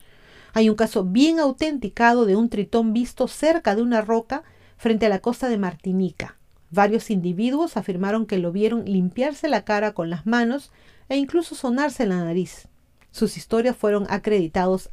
Hay 0.54 0.70
un 0.70 0.76
caso 0.76 1.04
bien 1.04 1.40
autenticado 1.40 2.26
de 2.26 2.36
un 2.36 2.50
tritón 2.50 2.94
visto 2.94 3.28
cerca 3.28 3.76
de 3.76 3.82
una 3.82 4.02
roca 4.02 4.44
frente 4.78 5.06
a 5.06 5.10
la 5.10 5.20
costa 5.20 5.48
de 5.50 5.58
Martinica. 5.58 6.38
Varios 6.72 7.10
individuos 7.10 7.78
afirmaron 7.78 8.26
que 8.26 8.38
lo 8.38 8.52
vieron 8.52 8.86
limpiarse 8.86 9.48
la 9.48 9.64
cara 9.64 9.94
con 9.94 10.10
las 10.10 10.26
manos 10.26 10.72
e 11.10 11.18
incluso 11.18 11.56
sonarse 11.56 12.06
la 12.06 12.24
nariz. 12.24 12.68
Sus 13.12 13.36
historias 13.36 13.76
fueron 13.76 14.06
acreditadas 14.10 14.90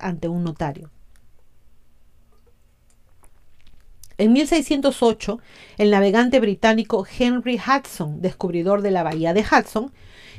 ante 0.00 0.28
un 0.28 0.44
notario. 0.44 0.90
En 4.16 4.32
1608, 4.32 5.40
el 5.76 5.90
navegante 5.90 6.38
británico 6.38 7.04
Henry 7.18 7.58
Hudson, 7.58 8.22
descubridor 8.22 8.80
de 8.80 8.92
la 8.92 9.02
bahía 9.02 9.34
de 9.34 9.42
Hudson, 9.42 9.92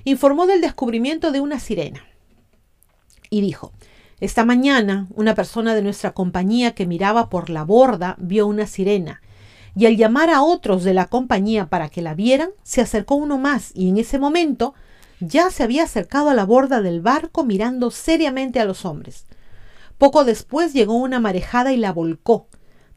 informó 0.06 0.48
del 0.48 0.62
descubrimiento 0.62 1.34
de 1.34 1.42
una 1.42 1.60
sirena. 1.60 2.06
Y 3.30 3.42
dijo, 3.42 3.74
esta 4.22 4.46
mañana 4.46 5.08
una 5.14 5.36
persona 5.36 5.76
de 5.76 5.82
nuestra 5.82 6.14
compañía 6.14 6.74
que 6.74 6.86
miraba 6.86 7.30
por 7.30 7.50
la 7.50 7.64
borda 7.64 8.16
vio 8.18 8.48
una 8.48 8.66
sirena, 8.66 9.22
y 9.76 9.86
al 9.86 9.98
llamar 9.98 10.30
a 10.30 10.42
otros 10.42 10.84
de 10.84 10.94
la 10.94 11.08
compañía 11.08 11.68
para 11.68 11.90
que 11.90 12.02
la 12.02 12.14
vieran, 12.14 12.50
se 12.64 12.82
acercó 12.82 13.16
uno 13.16 13.38
más 13.38 13.72
y 13.74 13.90
en 13.90 13.98
ese 13.98 14.20
momento 14.20 14.74
ya 15.20 15.50
se 15.50 15.64
había 15.64 15.84
acercado 15.84 16.30
a 16.30 16.34
la 16.34 16.46
borda 16.46 16.82
del 16.82 17.02
barco 17.02 17.44
mirando 17.44 17.92
seriamente 17.92 18.60
a 18.60 18.66
los 18.66 18.86
hombres. 18.86 19.26
Poco 19.98 20.26
después 20.26 20.74
llegó 20.74 20.96
una 20.96 21.20
marejada 21.20 21.72
y 21.74 21.78
la 21.78 21.94
volcó, 21.94 22.48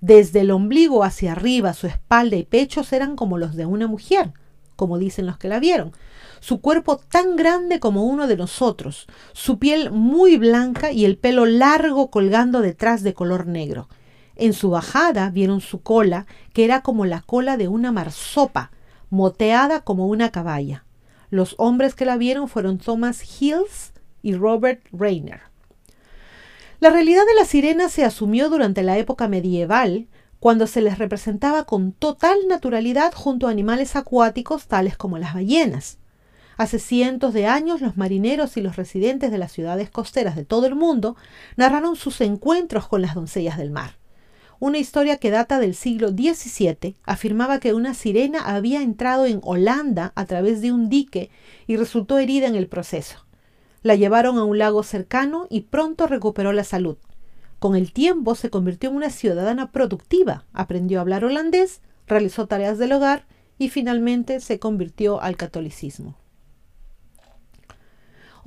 desde 0.01 0.41
el 0.41 0.53
ombligo 0.53 1.03
hacia 1.03 1.33
arriba, 1.33 1.75
su 1.75 1.89
espalda 1.89 2.37
y 2.37 2.45
pechos 2.45 2.93
eran 2.93 3.17
como 3.17 3.37
los 3.37 3.57
de 3.57 3.67
una 3.67 3.89
mujer, 3.89 4.33
como 4.77 4.97
dicen 4.97 5.27
los 5.27 5.39
que 5.39 5.49
la 5.49 5.59
vieron. 5.59 5.93
Su 6.41 6.61
cuerpo 6.61 6.99
tan 6.99 7.35
grande 7.35 7.81
como 7.81 8.05
uno 8.05 8.29
de 8.29 8.37
nosotros, 8.37 9.09
su 9.33 9.59
piel 9.59 9.91
muy 9.91 10.37
blanca 10.37 10.93
y 10.93 11.05
el 11.05 11.19
pelo 11.19 11.47
largo 11.47 12.11
colgando 12.11 12.61
detrás 12.61 13.03
de 13.03 13.13
color 13.13 13.49
negro. 13.49 13.89
En 14.39 14.53
su 14.53 14.71
bajada 14.71 15.31
vieron 15.31 15.61
su 15.61 15.83
cola, 15.83 16.27
que 16.53 16.65
era 16.65 16.81
como 16.83 17.05
la 17.05 17.23
cola 17.23 17.57
de 17.57 17.67
una 17.67 17.91
marsopa, 17.91 18.71
moteada 19.11 19.81
como 19.81 20.07
una 20.07 20.31
caballa. 20.31 20.85
Los 21.29 21.57
hombres 21.59 21.97
que 21.97 22.05
la 22.05 22.17
vieron 22.17 22.49
fueron 22.49 22.79
Thomas 22.79 23.21
Hills 23.41 23.93
y 24.23 24.35
Robert 24.35 24.81
Rayner. 24.93 25.41
La 26.79 26.91
realidad 26.91 27.27
de 27.27 27.35
las 27.35 27.49
sirenas 27.49 27.91
se 27.91 28.05
asumió 28.05 28.49
durante 28.49 28.85
la 28.85 28.97
época 28.97 29.27
medieval, 29.27 30.07
cuando 30.39 30.69
se 30.69 30.83
les 30.83 30.99
representaba 30.99 31.65
con 31.65 31.91
total 31.91 32.39
naturalidad 32.47 33.13
junto 33.13 33.49
a 33.49 33.51
animales 33.51 33.97
acuáticos 33.97 34.69
tales 34.69 34.97
como 34.97 35.19
las 35.19 35.35
ballenas. 35.35 35.99
Hace 36.57 36.79
cientos 36.79 37.35
de 37.35 37.47
años 37.49 37.81
los 37.81 37.97
marineros 37.97 38.57
y 38.57 38.61
los 38.61 38.77
residentes 38.77 39.33
de 39.33 39.39
las 39.39 39.51
ciudades 39.51 39.91
costeras 39.91 40.37
de 40.37 40.45
todo 40.45 40.67
el 40.67 40.77
mundo 40.77 41.17
narraron 41.57 41.97
sus 41.97 42.21
encuentros 42.21 42.87
con 42.87 43.03
las 43.03 43.17
doncellas 43.17 43.59
del 43.59 43.73
mar. 43.73 43.98
Una 44.61 44.79
historia 44.79 45.19
que 45.19 45.31
data 45.31 45.61
del 45.61 45.77
siglo 45.77 46.09
XVII 46.09 46.97
afirmaba 47.05 47.61
que 47.61 47.75
una 47.75 47.95
sirena 47.95 48.41
había 48.41 48.83
entrado 48.83 49.25
en 49.27 49.41
Holanda 49.45 50.13
a 50.17 50.27
través 50.27 50.61
de 50.61 50.73
un 50.73 50.89
dique 50.89 51.31
y 51.69 51.77
resultó 51.77 52.19
herida 52.19 52.49
en 52.49 52.57
el 52.57 52.67
proceso. 52.67 53.25
La 53.83 53.95
llevaron 53.95 54.37
a 54.37 54.43
un 54.43 54.59
lago 54.59 54.83
cercano 54.83 55.47
y 55.49 55.61
pronto 55.61 56.09
recuperó 56.09 56.53
la 56.53 56.65
salud. 56.65 56.97
Con 57.61 57.77
el 57.77 57.93
tiempo 57.93 58.35
se 58.35 58.51
convirtió 58.51 58.91
en 58.91 58.97
una 58.97 59.11
ciudadana 59.11 59.71
productiva, 59.71 60.45
aprendió 60.53 60.99
a 60.99 61.03
hablar 61.03 61.25
holandés, 61.25 61.81
realizó 62.09 62.49
tareas 62.49 62.79
del 62.79 62.93
hogar 62.93 63.27
y 63.59 63.69
finalmente 63.69 64.41
se 64.41 64.59
convirtió 64.59 65.23
al 65.23 65.37
catolicismo. 65.37 66.17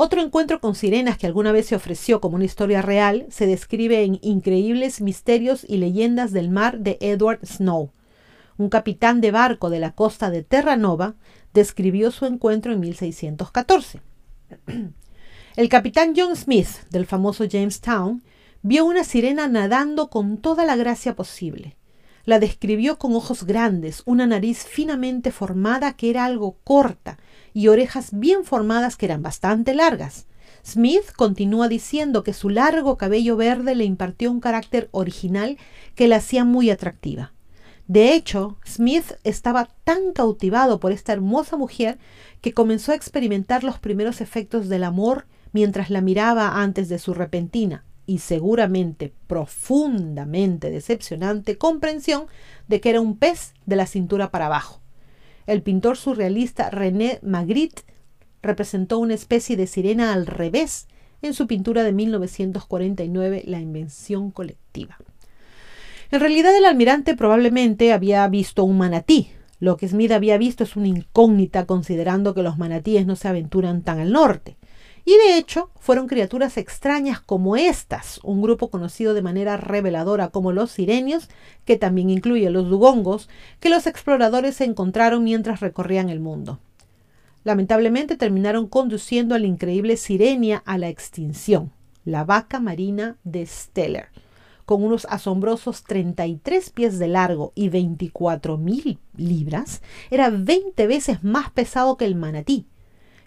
Otro 0.03 0.19
encuentro 0.19 0.59
con 0.59 0.73
sirenas 0.73 1.19
que 1.19 1.27
alguna 1.27 1.51
vez 1.51 1.67
se 1.67 1.75
ofreció 1.75 2.21
como 2.21 2.33
una 2.33 2.45
historia 2.45 2.81
real 2.81 3.27
se 3.29 3.45
describe 3.45 4.03
en 4.03 4.17
Increíbles 4.23 4.99
Misterios 4.99 5.63
y 5.69 5.77
Leyendas 5.77 6.31
del 6.31 6.49
Mar 6.49 6.79
de 6.79 6.97
Edward 7.01 7.45
Snow. 7.45 7.91
Un 8.57 8.69
capitán 8.69 9.21
de 9.21 9.29
barco 9.29 9.69
de 9.69 9.79
la 9.79 9.91
costa 9.91 10.31
de 10.31 10.41
Terranova 10.41 11.13
describió 11.53 12.09
su 12.09 12.25
encuentro 12.25 12.73
en 12.73 12.79
1614. 12.79 14.01
El 15.55 15.69
capitán 15.69 16.13
John 16.17 16.35
Smith, 16.35 16.89
del 16.89 17.05
famoso 17.05 17.45
Jamestown, 17.45 18.23
vio 18.63 18.85
una 18.85 19.03
sirena 19.03 19.47
nadando 19.47 20.09
con 20.09 20.37
toda 20.37 20.65
la 20.65 20.77
gracia 20.77 21.15
posible. 21.15 21.77
La 22.25 22.39
describió 22.39 22.97
con 22.99 23.15
ojos 23.15 23.45
grandes, 23.45 24.03
una 24.05 24.27
nariz 24.27 24.63
finamente 24.63 25.31
formada 25.31 25.93
que 25.93 26.09
era 26.09 26.25
algo 26.25 26.57
corta 26.63 27.17
y 27.53 27.67
orejas 27.67 28.09
bien 28.11 28.43
formadas 28.43 28.95
que 28.95 29.07
eran 29.07 29.23
bastante 29.23 29.73
largas. 29.73 30.27
Smith 30.63 31.11
continúa 31.15 31.67
diciendo 31.67 32.23
que 32.23 32.33
su 32.33 32.49
largo 32.49 32.97
cabello 32.97 33.35
verde 33.35 33.73
le 33.73 33.85
impartió 33.85 34.31
un 34.31 34.39
carácter 34.39 34.89
original 34.91 35.57
que 35.95 36.07
la 36.07 36.17
hacía 36.17 36.45
muy 36.45 36.69
atractiva. 36.69 37.33
De 37.87 38.13
hecho, 38.13 38.57
Smith 38.65 39.13
estaba 39.23 39.69
tan 39.83 40.13
cautivado 40.13 40.79
por 40.79 40.91
esta 40.91 41.13
hermosa 41.13 41.57
mujer 41.57 41.97
que 42.39 42.53
comenzó 42.53 42.91
a 42.91 42.95
experimentar 42.95 43.63
los 43.63 43.79
primeros 43.79 44.21
efectos 44.21 44.69
del 44.69 44.83
amor 44.83 45.25
mientras 45.51 45.89
la 45.89 46.01
miraba 46.01 46.61
antes 46.61 46.87
de 46.87 46.99
su 46.99 47.13
repentina 47.13 47.83
y 48.11 48.17
seguramente 48.17 49.13
profundamente 49.27 50.69
decepcionante 50.69 51.57
comprensión 51.57 52.25
de 52.67 52.81
que 52.81 52.89
era 52.89 52.99
un 52.99 53.17
pez 53.17 53.53
de 53.65 53.77
la 53.77 53.85
cintura 53.85 54.31
para 54.31 54.47
abajo. 54.47 54.81
El 55.47 55.61
pintor 55.61 55.95
surrealista 55.95 56.69
René 56.69 57.19
Magritte 57.21 57.83
representó 58.41 58.99
una 58.99 59.13
especie 59.13 59.55
de 59.55 59.65
sirena 59.65 60.11
al 60.11 60.25
revés 60.27 60.87
en 61.21 61.33
su 61.33 61.47
pintura 61.47 61.83
de 61.83 61.93
1949, 61.93 63.43
La 63.45 63.61
invención 63.61 64.29
colectiva. 64.29 64.97
En 66.11 66.19
realidad 66.19 66.53
el 66.57 66.65
almirante 66.65 67.15
probablemente 67.15 67.93
había 67.93 68.27
visto 68.27 68.65
un 68.65 68.77
manatí. 68.77 69.29
Lo 69.61 69.77
que 69.77 69.87
Smith 69.87 70.11
había 70.11 70.37
visto 70.37 70.65
es 70.65 70.75
una 70.75 70.89
incógnita 70.89 71.65
considerando 71.65 72.33
que 72.33 72.43
los 72.43 72.57
manatíes 72.57 73.05
no 73.05 73.15
se 73.15 73.29
aventuran 73.29 73.83
tan 73.83 73.99
al 73.99 74.11
norte. 74.11 74.57
Y 75.03 75.17
de 75.17 75.37
hecho, 75.37 75.71
fueron 75.79 76.07
criaturas 76.07 76.57
extrañas 76.57 77.19
como 77.19 77.55
estas, 77.55 78.19
un 78.23 78.41
grupo 78.41 78.69
conocido 78.69 79.13
de 79.13 79.21
manera 79.21 79.57
reveladora 79.57 80.29
como 80.29 80.51
los 80.51 80.71
sirenios, 80.71 81.27
que 81.65 81.77
también 81.77 82.09
incluye 82.09 82.49
los 82.49 82.69
dugongos, 82.69 83.27
que 83.59 83.69
los 83.69 83.87
exploradores 83.87 84.61
encontraron 84.61 85.23
mientras 85.23 85.59
recorrían 85.59 86.09
el 86.09 86.19
mundo. 86.19 86.59
lamentablemente 87.43 88.17
terminaron 88.17 88.67
conduciendo 88.67 89.33
a 89.33 89.39
la 89.39 89.47
increíble 89.47 89.97
sirenia 89.97 90.61
a 90.65 90.77
la 90.77 90.89
extinción, 90.89 91.71
la 92.05 92.23
vaca 92.23 92.59
marina 92.59 93.17
de 93.23 93.45
Steller, 93.47 94.09
con 94.65 94.83
unos 94.83 95.05
asombrosos 95.09 95.83
33 95.83 96.69
pies 96.69 96.99
de 96.99 97.07
largo 97.07 97.51
y 97.55 97.69
24 97.69 98.57
mil 98.57 98.99
libras, 99.17 99.81
era 100.11 100.29
20 100.29 100.85
veces 100.87 101.23
más 101.23 101.49
pesado 101.51 101.97
que 101.97 102.05
el 102.05 102.15
manatí. 102.15 102.67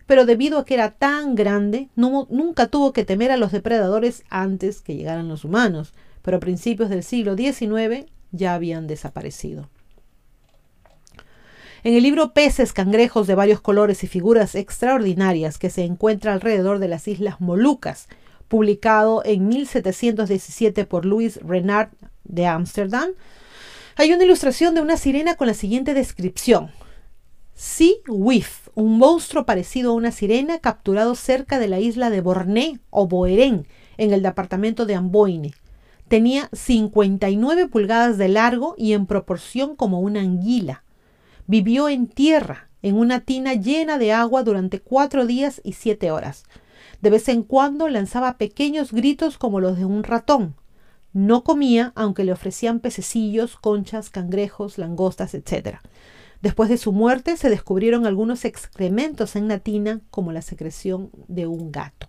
Pero 0.07 0.27
debido 0.27 0.59
a 0.59 0.65
que 0.65 0.75
era 0.75 0.91
tan 0.91 1.35
grande, 1.35 1.89
nunca 1.97 2.67
tuvo 2.67 2.93
que 2.93 3.05
temer 3.05 3.31
a 3.31 3.37
los 3.37 3.53
depredadores 3.53 4.25
antes 4.29 4.81
que 4.81 4.97
llegaran 4.97 5.29
los 5.29 5.45
humanos, 5.45 5.95
pero 6.23 6.37
a 6.37 6.41
principios 6.41 6.91
del 6.91 7.03
siglo 7.03 7.37
XIX 7.37 8.07
ya 8.33 8.55
habían 8.55 8.87
desaparecido. 8.87 9.69
En 11.85 11.95
el 11.95 12.03
libro 12.03 12.33
Peces, 12.33 12.73
cangrejos 12.73 13.27
de 13.27 13.35
varios 13.35 13.61
colores 13.61 14.03
y 14.05 14.07
figuras 14.07 14.55
extraordinarias 14.55 15.59
que 15.59 15.69
se 15.69 15.85
encuentra 15.85 16.33
alrededor 16.33 16.79
de 16.79 16.89
las 16.89 17.07
Islas 17.09 17.43
Molucas, 17.43 18.09
publicado 18.49 19.23
en 19.25 19.49
1717 19.49 20.87
por 20.87 21.05
Louis 21.05 21.37
Renard 21.43 21.91
de 22.25 22.47
Ámsterdam, 22.47 23.11
hay 23.97 24.13
una 24.13 24.25
ilustración 24.25 24.75
de 24.75 24.81
una 24.81 24.97
sirena 24.97 25.35
con 25.35 25.47
la 25.47 25.55
siguiente 25.55 25.93
descripción. 25.93 26.71
Sea 27.57 27.95
Whiff, 28.09 28.69
un 28.75 28.99
monstruo 28.99 29.47
parecido 29.47 29.93
a 29.93 29.95
una 29.95 30.11
sirena 30.11 30.59
capturado 30.59 31.15
cerca 31.15 31.61
de 31.61 31.69
la 31.69 31.79
isla 31.79 32.11
de 32.11 32.21
Borné 32.21 32.81
o 32.91 33.07
Boeren, 33.07 33.69
en 33.97 34.13
el 34.13 34.23
departamento 34.23 34.87
de 34.87 34.97
Amboine. 34.97 35.55
Tenía 36.09 36.49
59 36.53 37.69
pulgadas 37.69 38.19
de 38.19 38.29
largo 38.29 38.75
y 38.77 38.93
en 38.93 39.07
proporción 39.07 39.77
como 39.77 40.01
una 40.01 40.21
anguila. 40.21 40.83
Vivió 41.47 41.89
en 41.89 42.09
tierra, 42.09 42.71
en 42.83 42.97
una 42.97 43.21
tina 43.21 43.55
llena 43.55 43.99
de 43.99 44.13
agua 44.13 44.43
durante 44.43 44.81
cuatro 44.81 45.25
días 45.25 45.61
y 45.63 45.75
siete 45.75 46.11
horas. 46.11 46.43
De 47.01 47.11
vez 47.11 47.29
en 47.29 47.45
cuando 47.45 47.89
lanzaba 47.89 48.37
pequeños 48.37 48.93
gritos 48.93 49.39
como 49.39 49.61
los 49.61 49.79
de 49.79 49.85
un 49.85 50.03
ratón. 50.03 50.57
No 51.13 51.45
comía, 51.45 51.93
aunque 51.95 52.25
le 52.25 52.33
ofrecían 52.33 52.81
pececillos, 52.81 53.55
conchas, 53.57 54.11
cangrejos, 54.11 54.77
langostas, 54.77 55.35
etc. 55.35 55.79
Después 56.45 56.69
de 56.69 56.77
su 56.77 56.93
muerte 56.93 57.39
se 57.39 57.49
descubrieron 57.49 58.05
algunos 58.05 58.45
excrementos 58.45 59.35
en 59.35 59.49
la 59.49 59.61
tina, 59.61 60.03
como 60.11 60.31
la 60.31 60.43
secreción 60.43 61.09
de 61.27 61.47
un 61.47 61.73
gato. 61.73 62.07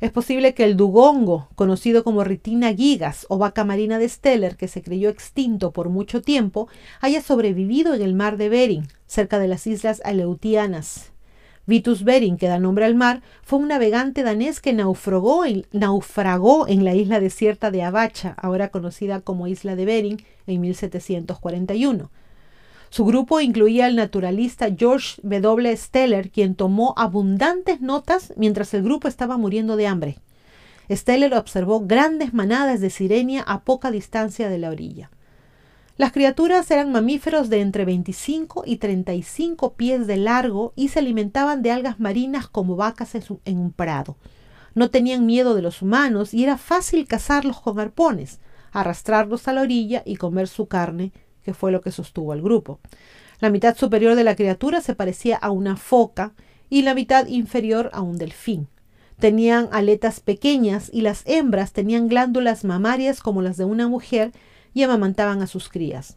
Es 0.00 0.12
posible 0.12 0.54
que 0.54 0.62
el 0.62 0.76
dugongo, 0.76 1.48
conocido 1.56 2.04
como 2.04 2.22
Ritina 2.22 2.72
gigas 2.72 3.26
o 3.28 3.38
vaca 3.38 3.64
marina 3.64 3.98
de 3.98 4.08
Steller, 4.08 4.56
que 4.56 4.68
se 4.68 4.82
creyó 4.82 5.08
extinto 5.08 5.72
por 5.72 5.88
mucho 5.88 6.22
tiempo, 6.22 6.68
haya 7.00 7.22
sobrevivido 7.22 7.92
en 7.92 8.02
el 8.02 8.14
mar 8.14 8.36
de 8.36 8.50
Bering, 8.50 8.86
cerca 9.08 9.40
de 9.40 9.48
las 9.48 9.66
islas 9.66 10.00
Aleutianas. 10.04 11.10
Vitus 11.66 12.04
Bering, 12.04 12.36
que 12.36 12.46
da 12.46 12.60
nombre 12.60 12.84
al 12.84 12.94
mar, 12.94 13.20
fue 13.42 13.58
un 13.58 13.66
navegante 13.66 14.22
danés 14.22 14.60
que 14.60 14.72
naufragó 14.72 15.44
en, 15.44 15.66
naufragó 15.72 16.68
en 16.68 16.84
la 16.84 16.94
isla 16.94 17.18
desierta 17.18 17.72
de 17.72 17.82
Abacha, 17.82 18.36
ahora 18.40 18.68
conocida 18.68 19.22
como 19.22 19.48
isla 19.48 19.74
de 19.74 19.86
Bering, 19.86 20.22
en 20.46 20.60
1741. 20.60 22.12
Su 22.96 23.04
grupo 23.04 23.42
incluía 23.42 23.84
al 23.84 23.96
naturalista 23.96 24.68
George 24.74 25.20
W. 25.22 25.76
Steller, 25.76 26.30
quien 26.30 26.54
tomó 26.54 26.94
abundantes 26.96 27.82
notas 27.82 28.32
mientras 28.38 28.72
el 28.72 28.82
grupo 28.82 29.06
estaba 29.06 29.36
muriendo 29.36 29.76
de 29.76 29.86
hambre. 29.86 30.18
Steller 30.90 31.34
observó 31.34 31.80
grandes 31.80 32.32
manadas 32.32 32.80
de 32.80 32.88
sirenia 32.88 33.42
a 33.42 33.64
poca 33.64 33.90
distancia 33.90 34.48
de 34.48 34.56
la 34.56 34.70
orilla. 34.70 35.10
Las 35.98 36.12
criaturas 36.12 36.70
eran 36.70 36.90
mamíferos 36.90 37.50
de 37.50 37.60
entre 37.60 37.84
25 37.84 38.62
y 38.64 38.76
35 38.78 39.74
pies 39.74 40.06
de 40.06 40.16
largo 40.16 40.72
y 40.74 40.88
se 40.88 41.00
alimentaban 41.00 41.60
de 41.60 41.72
algas 41.72 42.00
marinas 42.00 42.48
como 42.48 42.76
vacas 42.76 43.14
en 43.14 43.58
un 43.58 43.72
prado. 43.72 44.16
No 44.74 44.88
tenían 44.88 45.26
miedo 45.26 45.54
de 45.54 45.60
los 45.60 45.82
humanos 45.82 46.32
y 46.32 46.44
era 46.44 46.56
fácil 46.56 47.06
cazarlos 47.06 47.60
con 47.60 47.78
arpones, 47.78 48.40
arrastrarlos 48.72 49.48
a 49.48 49.52
la 49.52 49.60
orilla 49.60 50.02
y 50.06 50.16
comer 50.16 50.48
su 50.48 50.66
carne 50.66 51.12
que 51.46 51.54
fue 51.54 51.70
lo 51.70 51.80
que 51.80 51.92
sostuvo 51.92 52.32
al 52.32 52.42
grupo. 52.42 52.80
La 53.38 53.50
mitad 53.50 53.76
superior 53.76 54.16
de 54.16 54.24
la 54.24 54.34
criatura 54.34 54.80
se 54.80 54.96
parecía 54.96 55.36
a 55.36 55.52
una 55.52 55.76
foca 55.76 56.32
y 56.68 56.82
la 56.82 56.92
mitad 56.92 57.28
inferior 57.28 57.88
a 57.92 58.00
un 58.00 58.18
delfín. 58.18 58.66
Tenían 59.20 59.68
aletas 59.70 60.18
pequeñas 60.18 60.90
y 60.92 61.02
las 61.02 61.22
hembras 61.24 61.72
tenían 61.72 62.08
glándulas 62.08 62.64
mamarias 62.64 63.20
como 63.20 63.42
las 63.42 63.56
de 63.56 63.64
una 63.64 63.86
mujer 63.86 64.32
y 64.74 64.82
amamantaban 64.82 65.40
a 65.40 65.46
sus 65.46 65.68
crías. 65.68 66.16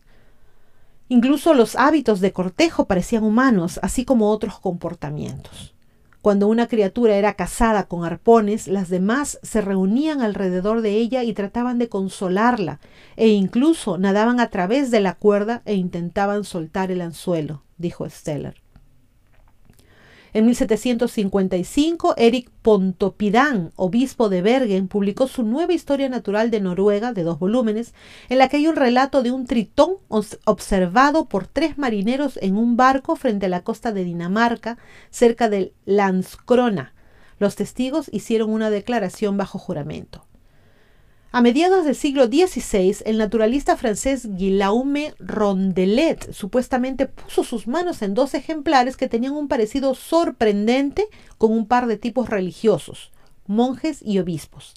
Incluso 1.10 1.54
los 1.54 1.76
hábitos 1.76 2.22
de 2.22 2.34
cortejo 2.34 2.86
parecían 2.86 3.24
humanos, 3.24 3.80
así 3.84 4.06
como 4.06 4.32
otros 4.32 4.58
comportamientos. 4.60 5.76
Cuando 6.22 6.50
una 6.50 6.68
criatura 6.68 7.16
era 7.16 7.36
cazada 7.36 7.86
con 7.86 8.04
arpones, 8.04 8.68
las 8.68 8.90
demás 8.90 9.40
se 9.42 9.62
reunían 9.62 10.22
alrededor 10.22 10.82
de 10.82 10.96
ella 10.96 11.24
y 11.24 11.34
trataban 11.34 11.80
de 11.80 11.88
consolarla, 11.88 12.80
e 13.16 13.30
incluso 13.30 13.98
nadaban 13.98 14.42
a 14.42 14.50
través 14.50 14.92
de 14.92 15.00
la 15.00 15.16
cuerda 15.16 15.62
e 15.64 15.76
intentaban 15.76 16.44
soltar 16.44 16.92
el 16.92 17.02
anzuelo, 17.02 17.64
dijo 17.78 18.10
Steller. 18.10 18.62
En 20.34 20.46
1755, 20.46 22.14
Eric 22.18 22.52
Pontoppidan, 22.62 23.72
obispo 23.76 24.30
de 24.30 24.42
Bergen, 24.42 24.88
publicó 24.88 25.28
su 25.28 25.44
nueva 25.44 25.74
historia 25.74 26.08
natural 26.08 26.52
de 26.52 26.62
Noruega, 26.62 27.14
de 27.14 27.24
dos 27.24 27.40
volúmenes, 27.40 27.94
en 28.30 28.38
la 28.38 28.48
que 28.48 28.58
hay 28.58 28.68
un 28.68 28.76
relato 28.76 29.24
de 29.24 29.32
un 29.32 29.48
tritón 29.48 29.96
observado 30.08 31.26
por 31.26 31.48
tres 31.48 31.78
marineros 31.80 32.38
en 32.42 32.58
un 32.58 32.78
barco 32.78 33.16
frente 33.16 33.48
a 33.48 33.50
la 33.50 33.64
costa 33.64 33.92
de 33.92 34.04
Dinamarca, 34.04 34.78
cerca 35.10 35.50
del 35.50 35.74
Landskrona. 35.86 36.94
Los 37.40 37.56
testigos 37.56 38.10
hicieron 38.12 38.52
una 38.52 38.70
declaración 38.70 39.38
bajo 39.38 39.58
juramento. 39.58 40.29
A 41.32 41.42
mediados 41.42 41.86
del 41.86 41.94
siglo 41.94 42.26
XVI, 42.26 43.04
el 43.06 43.20
naturalista 43.20 43.78
francés 43.78 44.28
Guillaume 44.36 45.14
Rondelet 45.20 46.34
supuestamente 46.34 47.06
puso 47.06 47.44
sus 47.44 47.68
manos 47.68 48.02
en 48.02 48.16
dos 48.16 48.34
ejemplares 48.34 48.98
que 48.98 49.08
tenían 49.08 49.34
un 49.34 49.48
parecido 49.48 49.94
sorprendente 49.94 51.08
con 51.38 51.52
un 51.52 51.68
par 51.68 51.86
de 51.86 51.98
tipos 51.98 52.30
religiosos, 52.30 53.12
monjes 53.46 54.02
y 54.04 54.18
obispos. 54.18 54.74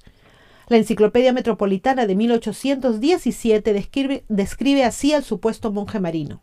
La 0.69 0.77
Enciclopedia 0.77 1.33
Metropolitana 1.33 2.05
de 2.07 2.17
1817 2.17 3.73
describe, 3.73 4.25
describe 4.29 4.85
así 4.85 5.15
al 5.15 5.25
supuesto 5.25 5.73
monje 5.73 6.01
marino. 6.01 6.43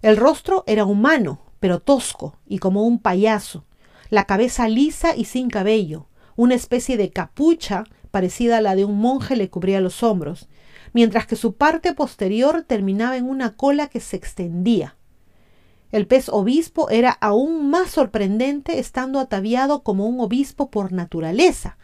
El 0.00 0.16
rostro 0.16 0.64
era 0.66 0.86
humano, 0.86 1.42
pero 1.60 1.80
tosco 1.80 2.38
y 2.46 2.60
como 2.60 2.86
un 2.86 2.98
payaso, 2.98 3.66
la 4.08 4.24
cabeza 4.24 4.68
lisa 4.68 5.14
y 5.14 5.26
sin 5.26 5.50
cabello, 5.50 6.06
una 6.34 6.54
especie 6.54 6.96
de 6.96 7.10
capucha 7.10 7.84
parecida 8.08 8.58
a 8.58 8.60
la 8.60 8.74
de 8.74 8.84
un 8.84 8.98
monje, 8.98 9.36
le 9.36 9.50
cubría 9.50 9.80
los 9.80 10.02
hombros, 10.02 10.48
mientras 10.92 11.26
que 11.26 11.36
su 11.36 11.54
parte 11.54 11.94
posterior 11.94 12.64
terminaba 12.66 13.16
en 13.16 13.28
una 13.28 13.56
cola 13.56 13.88
que 13.88 14.00
se 14.00 14.16
extendía. 14.16 14.96
El 15.90 16.06
pez 16.06 16.28
obispo 16.28 16.90
era 16.90 17.10
aún 17.10 17.70
más 17.70 17.90
sorprendente 17.90 18.78
estando 18.78 19.20
ataviado 19.20 19.82
como 19.82 20.06
un 20.06 20.20
obispo 20.20 20.70
por 20.70 20.92
naturaleza. 20.92 21.78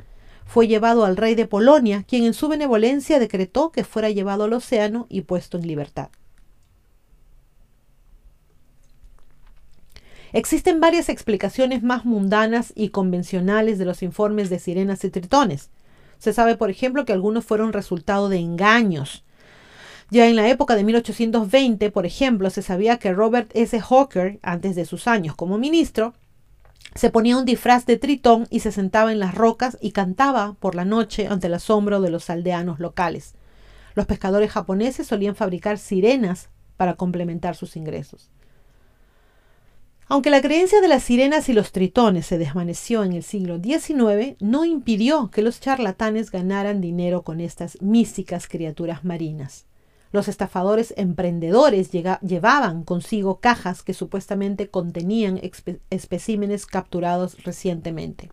Fue 0.45 0.69
llevado 0.69 1.05
al 1.05 1.17
rey 1.17 1.35
de 1.35 1.47
Polonia, 1.47 2.05
quien 2.07 2.25
en 2.25 2.35
su 2.35 2.49
benevolencia 2.49 3.19
decretó 3.19 3.73
que 3.73 3.83
fuera 3.83 4.11
llevado 4.11 4.45
al 4.45 4.53
océano 4.53 5.07
y 5.09 5.23
puesto 5.23 5.57
en 5.57 5.67
libertad. 5.67 6.11
Existen 10.35 10.81
varias 10.81 11.09
explicaciones 11.09 11.85
más 11.85 12.05
mundanas 12.05 12.73
y 12.75 12.89
convencionales 12.89 13.79
de 13.79 13.85
los 13.85 14.03
informes 14.03 14.51
de 14.51 14.59
sirenas 14.59 15.05
y 15.05 15.11
tritones. 15.11 15.71
Se 16.19 16.33
sabe, 16.33 16.57
por 16.57 16.71
ejemplo, 16.71 17.05
que 17.05 17.13
algunos 17.13 17.45
fueron 17.45 17.73
resultado 17.73 18.29
de 18.29 18.39
engaños. 18.39 19.25
Ya 20.11 20.29
en 20.29 20.37
la 20.37 20.49
época 20.49 20.77
de 20.77 20.85
1820, 20.85 21.91
por 21.91 22.07
ejemplo, 22.07 22.51
se 22.51 22.63
sabía 22.63 22.99
que 22.99 23.13
Robert 23.13 23.51
S. 23.55 23.81
Hawker, 23.81 24.39
antes 24.43 24.77
de 24.77 24.85
sus 24.85 25.09
años 25.09 25.35
como 25.35 25.59
ministro, 25.59 26.15
se 26.95 27.11
ponía 27.11 27.37
un 27.37 27.45
disfraz 27.45 27.87
de 27.87 27.97
tritón 27.97 28.47
y 28.51 28.61
se 28.61 28.71
sentaba 28.71 29.11
en 29.11 29.19
las 29.19 29.35
rocas 29.35 29.77
y 29.81 29.91
cantaba 29.91 30.55
por 30.61 30.75
la 30.75 30.85
noche 30.85 31.27
ante 31.27 31.49
el 31.49 31.55
asombro 31.55 32.01
de 32.01 32.11
los 32.11 32.31
aldeanos 32.31 32.79
locales. 32.79 33.35
Los 33.95 34.07
pescadores 34.07 34.53
japoneses 34.53 35.07
solían 35.07 35.35
fabricar 35.35 35.79
sirenas 35.79 36.51
para 36.77 36.95
complementar 36.95 37.57
sus 37.57 37.77
ingresos. 37.77 38.31
Aunque 40.07 40.31
la 40.31 40.43
creencia 40.43 40.83
de 40.83 40.89
las 40.89 41.03
sirenas 41.03 41.49
y 41.49 41.55
los 41.55 41.73
tritones 41.73 42.27
se 42.27 42.37
desvaneció 42.37 43.05
en 43.05 43.15
el 43.15 43.23
siglo 43.23 43.59
XIX, 43.59 44.37
no 44.39 44.67
impidió 44.67 45.31
que 45.31 45.41
los 45.41 45.61
charlatanes 45.61 46.31
ganaran 46.31 46.83
dinero 46.83 47.23
con 47.23 47.41
estas 47.41 47.81
místicas 47.81 48.47
criaturas 48.47 49.05
marinas. 49.05 49.65
Los 50.13 50.29
estafadores 50.29 50.93
emprendedores 50.97 51.91
llevaban 51.91 52.85
consigo 52.85 53.41
cajas 53.41 53.83
que 53.83 53.95
supuestamente 53.95 54.69
contenían 54.69 55.41
especímenes 55.91 56.67
capturados 56.67 57.43
recientemente. 57.43 58.31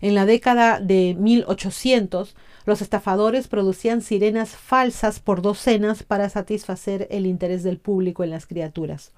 En 0.00 0.14
la 0.14 0.26
década 0.26 0.78
de 0.78 1.16
1800, 1.18 2.36
los 2.66 2.82
estafadores 2.82 3.48
producían 3.48 4.02
sirenas 4.02 4.50
falsas 4.50 5.18
por 5.18 5.40
docenas 5.40 6.02
para 6.02 6.28
satisfacer 6.28 7.08
el 7.10 7.24
interés 7.24 7.62
del 7.62 7.78
público 7.78 8.22
en 8.22 8.30
las 8.30 8.46
criaturas. 8.46 9.12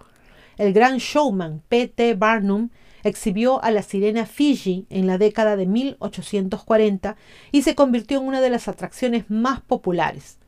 El 0.57 0.73
gran 0.73 0.99
showman 0.99 1.63
P.T. 1.69 2.15
Barnum 2.15 2.71
exhibió 3.03 3.63
a 3.63 3.71
la 3.71 3.83
sirena 3.83 4.27
Fiji 4.27 4.87
en 4.91 5.07
la 5.07 5.19
década 5.19 5.57
de 5.57 5.67
1840 5.67 7.17
y 7.53 7.63
se 7.63 7.75
convirtió 7.75 8.21
en 8.21 8.27
una 8.27 8.41
de 8.41 8.51
las 8.51 8.69
atracciones 8.69 9.31
más 9.31 9.61
populares. 9.61 10.39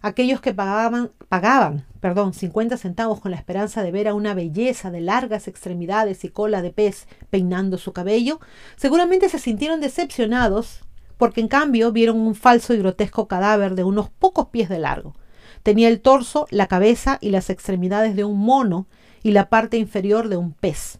Aquellos 0.00 0.40
que 0.40 0.54
pagaban, 0.54 1.12
pagaban 1.28 1.84
perdón, 2.02 2.34
50 2.34 2.78
centavos 2.78 3.20
con 3.20 3.30
la 3.30 3.36
esperanza 3.36 3.84
de 3.84 3.92
ver 3.92 4.08
a 4.08 4.14
una 4.14 4.34
belleza 4.34 4.90
de 4.90 5.00
largas 5.00 5.46
extremidades 5.46 6.24
y 6.24 6.30
cola 6.30 6.60
de 6.60 6.72
pez 6.72 7.06
peinando 7.30 7.78
su 7.78 7.92
cabello, 7.92 8.40
seguramente 8.74 9.28
se 9.28 9.38
sintieron 9.38 9.80
decepcionados 9.80 10.80
porque 11.16 11.40
en 11.40 11.46
cambio 11.46 11.92
vieron 11.92 12.18
un 12.18 12.34
falso 12.34 12.74
y 12.74 12.78
grotesco 12.78 13.28
cadáver 13.28 13.76
de 13.76 13.84
unos 13.84 14.10
pocos 14.10 14.48
pies 14.48 14.68
de 14.68 14.80
largo. 14.80 15.14
Tenía 15.62 15.86
el 15.86 16.00
torso, 16.00 16.48
la 16.50 16.66
cabeza 16.66 17.18
y 17.20 17.30
las 17.30 17.50
extremidades 17.50 18.16
de 18.16 18.24
un 18.24 18.40
mono 18.40 18.88
y 19.22 19.32
la 19.32 19.48
parte 19.48 19.76
inferior 19.76 20.28
de 20.28 20.36
un 20.36 20.52
pez. 20.52 20.98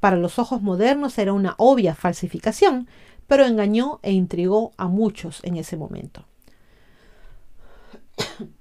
Para 0.00 0.16
los 0.16 0.38
ojos 0.38 0.62
modernos 0.62 1.18
era 1.18 1.32
una 1.32 1.54
obvia 1.58 1.94
falsificación, 1.94 2.88
pero 3.26 3.44
engañó 3.44 4.00
e 4.02 4.12
intrigó 4.12 4.72
a 4.76 4.88
muchos 4.88 5.40
en 5.44 5.56
ese 5.56 5.76
momento. 5.76 6.26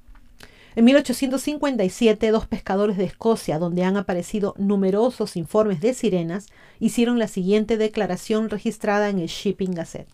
En 0.75 0.85
1857, 0.85 2.29
dos 2.31 2.47
pescadores 2.47 2.95
de 2.95 3.03
Escocia, 3.03 3.59
donde 3.59 3.83
han 3.83 3.97
aparecido 3.97 4.53
numerosos 4.57 5.35
informes 5.35 5.81
de 5.81 5.93
sirenas, 5.93 6.45
hicieron 6.79 7.19
la 7.19 7.27
siguiente 7.27 7.75
declaración 7.75 8.49
registrada 8.49 9.09
en 9.09 9.19
el 9.19 9.27
Shipping 9.27 9.71
Gazette. 9.71 10.07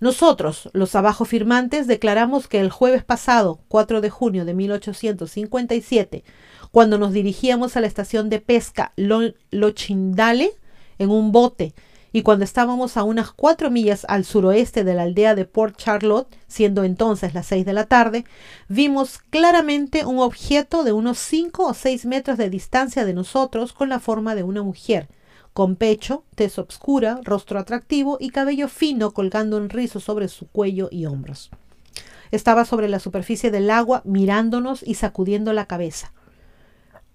Nosotros, 0.00 0.68
los 0.72 0.94
abajo 0.96 1.24
firmantes, 1.24 1.86
declaramos 1.86 2.48
que 2.48 2.60
el 2.60 2.70
jueves 2.70 3.04
pasado, 3.04 3.60
4 3.68 4.00
de 4.00 4.10
junio 4.10 4.44
de 4.44 4.54
1857, 4.54 6.24
cuando 6.74 6.98
nos 6.98 7.12
dirigíamos 7.12 7.76
a 7.76 7.80
la 7.80 7.86
estación 7.86 8.28
de 8.28 8.40
pesca 8.40 8.94
Lochindale 8.96 10.50
en 10.98 11.10
un 11.10 11.30
bote 11.30 11.72
y 12.10 12.22
cuando 12.22 12.44
estábamos 12.44 12.96
a 12.96 13.04
unas 13.04 13.30
cuatro 13.30 13.70
millas 13.70 14.04
al 14.08 14.24
suroeste 14.24 14.82
de 14.82 14.94
la 14.94 15.02
aldea 15.02 15.36
de 15.36 15.44
Port 15.44 15.76
Charlotte, 15.76 16.26
siendo 16.48 16.82
entonces 16.82 17.32
las 17.32 17.46
seis 17.46 17.64
de 17.64 17.74
la 17.74 17.86
tarde, 17.86 18.24
vimos 18.66 19.18
claramente 19.30 20.04
un 20.04 20.18
objeto 20.18 20.82
de 20.82 20.90
unos 20.90 21.18
cinco 21.18 21.64
o 21.68 21.74
seis 21.74 22.06
metros 22.06 22.38
de 22.38 22.50
distancia 22.50 23.04
de 23.04 23.14
nosotros 23.14 23.72
con 23.72 23.88
la 23.88 24.00
forma 24.00 24.34
de 24.34 24.42
una 24.42 24.64
mujer, 24.64 25.06
con 25.52 25.76
pecho, 25.76 26.24
tez 26.34 26.58
obscura, 26.58 27.20
rostro 27.22 27.60
atractivo 27.60 28.16
y 28.18 28.30
cabello 28.30 28.66
fino 28.66 29.12
colgando 29.12 29.58
en 29.58 29.68
rizos 29.68 30.02
sobre 30.02 30.26
su 30.26 30.48
cuello 30.48 30.88
y 30.90 31.06
hombros. 31.06 31.52
Estaba 32.32 32.64
sobre 32.64 32.88
la 32.88 32.98
superficie 32.98 33.52
del 33.52 33.70
agua 33.70 34.02
mirándonos 34.04 34.82
y 34.84 34.94
sacudiendo 34.94 35.52
la 35.52 35.66
cabeza. 35.66 36.12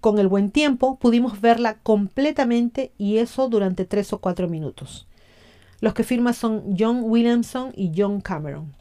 Con 0.00 0.18
el 0.18 0.28
buen 0.28 0.50
tiempo 0.50 0.98
pudimos 0.98 1.40
verla 1.40 1.78
completamente 1.82 2.92
y 2.96 3.18
eso 3.18 3.48
durante 3.48 3.84
tres 3.84 4.12
o 4.12 4.18
cuatro 4.18 4.48
minutos. 4.48 5.06
Los 5.80 5.92
que 5.92 6.04
firman 6.04 6.34
son 6.34 6.74
John 6.78 7.02
Williamson 7.02 7.72
y 7.74 7.92
John 7.94 8.20
Cameron. 8.20 8.74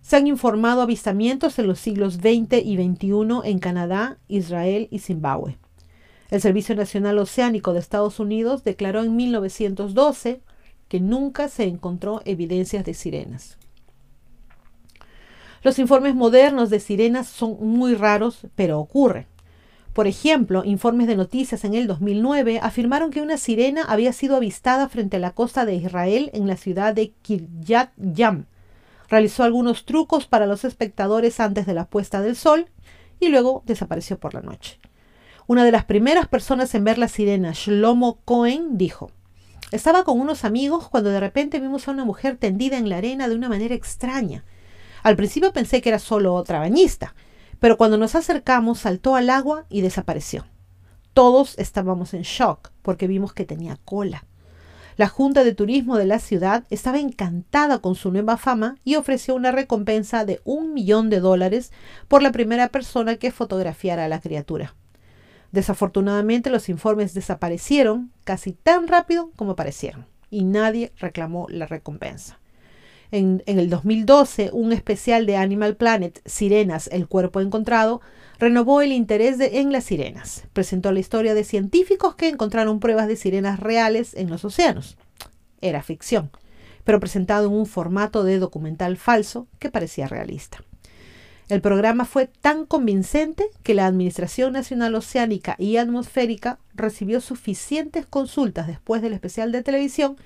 Se 0.00 0.16
han 0.16 0.26
informado 0.26 0.82
avistamientos 0.82 1.58
en 1.58 1.66
los 1.66 1.78
siglos 1.78 2.14
XX 2.14 2.64
y 2.64 2.76
XXI 2.76 3.40
en 3.44 3.58
Canadá, 3.58 4.18
Israel 4.28 4.88
y 4.90 5.00
Zimbabue. 5.00 5.58
El 6.30 6.40
Servicio 6.40 6.76
Nacional 6.76 7.18
Oceánico 7.18 7.72
de 7.72 7.80
Estados 7.80 8.20
Unidos 8.20 8.62
declaró 8.62 9.02
en 9.02 9.16
1912 9.16 10.40
que 10.88 11.00
nunca 11.00 11.48
se 11.48 11.64
encontró 11.64 12.22
evidencias 12.24 12.84
de 12.84 12.94
sirenas. 12.94 13.58
Los 15.62 15.78
informes 15.78 16.14
modernos 16.14 16.70
de 16.70 16.80
sirenas 16.80 17.28
son 17.28 17.56
muy 17.60 17.94
raros, 17.94 18.46
pero 18.54 18.80
ocurren. 18.80 19.26
Por 20.00 20.06
ejemplo, 20.06 20.64
informes 20.64 21.08
de 21.08 21.14
noticias 21.14 21.62
en 21.62 21.74
el 21.74 21.86
2009 21.86 22.58
afirmaron 22.62 23.10
que 23.10 23.20
una 23.20 23.36
sirena 23.36 23.84
había 23.84 24.14
sido 24.14 24.34
avistada 24.34 24.88
frente 24.88 25.18
a 25.18 25.20
la 25.20 25.32
costa 25.32 25.66
de 25.66 25.74
Israel 25.74 26.30
en 26.32 26.46
la 26.46 26.56
ciudad 26.56 26.94
de 26.94 27.12
Kiryat 27.20 27.90
Yam. 27.98 28.46
Realizó 29.10 29.44
algunos 29.44 29.84
trucos 29.84 30.26
para 30.26 30.46
los 30.46 30.64
espectadores 30.64 31.38
antes 31.38 31.66
de 31.66 31.74
la 31.74 31.84
puesta 31.84 32.22
del 32.22 32.34
sol 32.34 32.70
y 33.20 33.28
luego 33.28 33.62
desapareció 33.66 34.18
por 34.18 34.32
la 34.32 34.40
noche. 34.40 34.80
Una 35.46 35.66
de 35.66 35.72
las 35.72 35.84
primeras 35.84 36.28
personas 36.28 36.74
en 36.74 36.84
ver 36.84 36.96
la 36.96 37.08
sirena, 37.08 37.52
Shlomo 37.52 38.20
Cohen, 38.24 38.78
dijo, 38.78 39.10
estaba 39.70 40.04
con 40.04 40.18
unos 40.18 40.46
amigos 40.46 40.88
cuando 40.88 41.10
de 41.10 41.20
repente 41.20 41.60
vimos 41.60 41.86
a 41.86 41.90
una 41.90 42.06
mujer 42.06 42.38
tendida 42.38 42.78
en 42.78 42.88
la 42.88 42.96
arena 42.96 43.28
de 43.28 43.34
una 43.34 43.50
manera 43.50 43.74
extraña. 43.74 44.46
Al 45.02 45.16
principio 45.16 45.52
pensé 45.52 45.82
que 45.82 45.90
era 45.90 45.98
solo 45.98 46.32
otra 46.32 46.58
bañista, 46.58 47.14
pero 47.60 47.76
cuando 47.76 47.98
nos 47.98 48.14
acercamos 48.14 48.80
saltó 48.80 49.14
al 49.14 49.30
agua 49.30 49.66
y 49.68 49.82
desapareció. 49.82 50.46
Todos 51.12 51.58
estábamos 51.58 52.14
en 52.14 52.22
shock 52.22 52.70
porque 52.82 53.06
vimos 53.06 53.32
que 53.32 53.44
tenía 53.44 53.78
cola. 53.84 54.24
La 54.96 55.08
Junta 55.08 55.44
de 55.44 55.54
Turismo 55.54 55.96
de 55.96 56.06
la 56.06 56.18
ciudad 56.18 56.64
estaba 56.70 56.98
encantada 56.98 57.78
con 57.78 57.94
su 57.94 58.10
nueva 58.10 58.36
fama 58.36 58.76
y 58.84 58.96
ofreció 58.96 59.34
una 59.34 59.52
recompensa 59.52 60.24
de 60.24 60.40
un 60.44 60.74
millón 60.74 61.10
de 61.10 61.20
dólares 61.20 61.72
por 62.08 62.22
la 62.22 62.32
primera 62.32 62.68
persona 62.68 63.16
que 63.16 63.30
fotografiara 63.30 64.04
a 64.04 64.08
la 64.08 64.20
criatura. 64.20 64.74
Desafortunadamente 65.52 66.50
los 66.50 66.68
informes 66.68 67.14
desaparecieron 67.14 68.12
casi 68.24 68.52
tan 68.52 68.88
rápido 68.88 69.30
como 69.36 69.52
aparecieron 69.52 70.06
y 70.30 70.44
nadie 70.44 70.92
reclamó 70.98 71.46
la 71.48 71.66
recompensa. 71.66 72.39
En, 73.12 73.42
el 73.46 73.68
2012, 73.68 74.50
un 74.52 74.72
especial 74.72 75.26
de 75.26 75.36
Animal 75.36 75.76
Planet, 75.76 76.20
Sirenas, 76.24 76.88
el 76.92 77.08
cuerpo 77.08 77.40
encontrado, 77.40 78.00
renovó 78.38 78.82
el 78.82 78.92
interés 78.92 79.38
en 79.40 79.72
las 79.72 79.84
sirenas. 79.84 80.44
Presentó 80.52 80.92
la 80.92 81.00
historia 81.00 81.34
de 81.34 81.44
científicos 81.44 82.14
que 82.14 82.28
encontraron 82.28 82.78
pruebas 82.78 83.08
de 83.08 83.16
sirenas 83.16 83.58
reales 83.58 84.14
en 84.14 84.30
los 84.30 84.44
océanos. 84.44 84.96
Era 85.60 85.82
ficción, 85.82 86.30
pero 86.84 87.00
presentado 87.00 87.48
en 87.48 87.54
un 87.54 87.66
formato 87.66 88.22
de 88.22 88.38
documental 88.38 88.96
falso 88.96 89.48
que 89.58 89.70
parecía 89.70 90.06
realista. 90.06 90.62
El 91.48 91.60
programa 91.60 92.04
fue 92.04 92.28
tan 92.28 92.64
convincente 92.64 93.44
que 93.64 93.74
la 93.74 93.86
Administración 93.86 94.52
Nacional 94.52 94.94
Oceánica 94.94 95.56
y 95.58 95.78
Atmosférica 95.78 96.60
recibió 96.74 97.20
suficientes 97.20 98.06
consultas 98.06 98.68
después 98.68 99.02
del 99.02 99.14
especial 99.14 99.50
de 99.50 99.64
televisión 99.64 100.16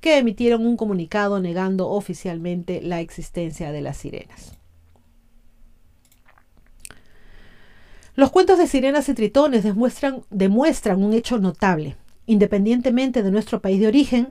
que 0.00 0.18
emitieron 0.18 0.66
un 0.66 0.76
comunicado 0.76 1.40
negando 1.40 1.88
oficialmente 1.88 2.80
la 2.82 3.00
existencia 3.00 3.72
de 3.72 3.82
las 3.82 3.98
sirenas. 3.98 4.60
Los 8.14 8.30
cuentos 8.30 8.58
de 8.58 8.66
sirenas 8.66 9.08
y 9.08 9.14
tritones 9.14 9.64
demuestran, 9.64 11.02
un 11.02 11.12
hecho 11.14 11.38
notable. 11.38 11.96
Independientemente 12.26 13.22
de 13.22 13.30
nuestro 13.30 13.62
país 13.62 13.80
de 13.80 13.86
origen, 13.86 14.28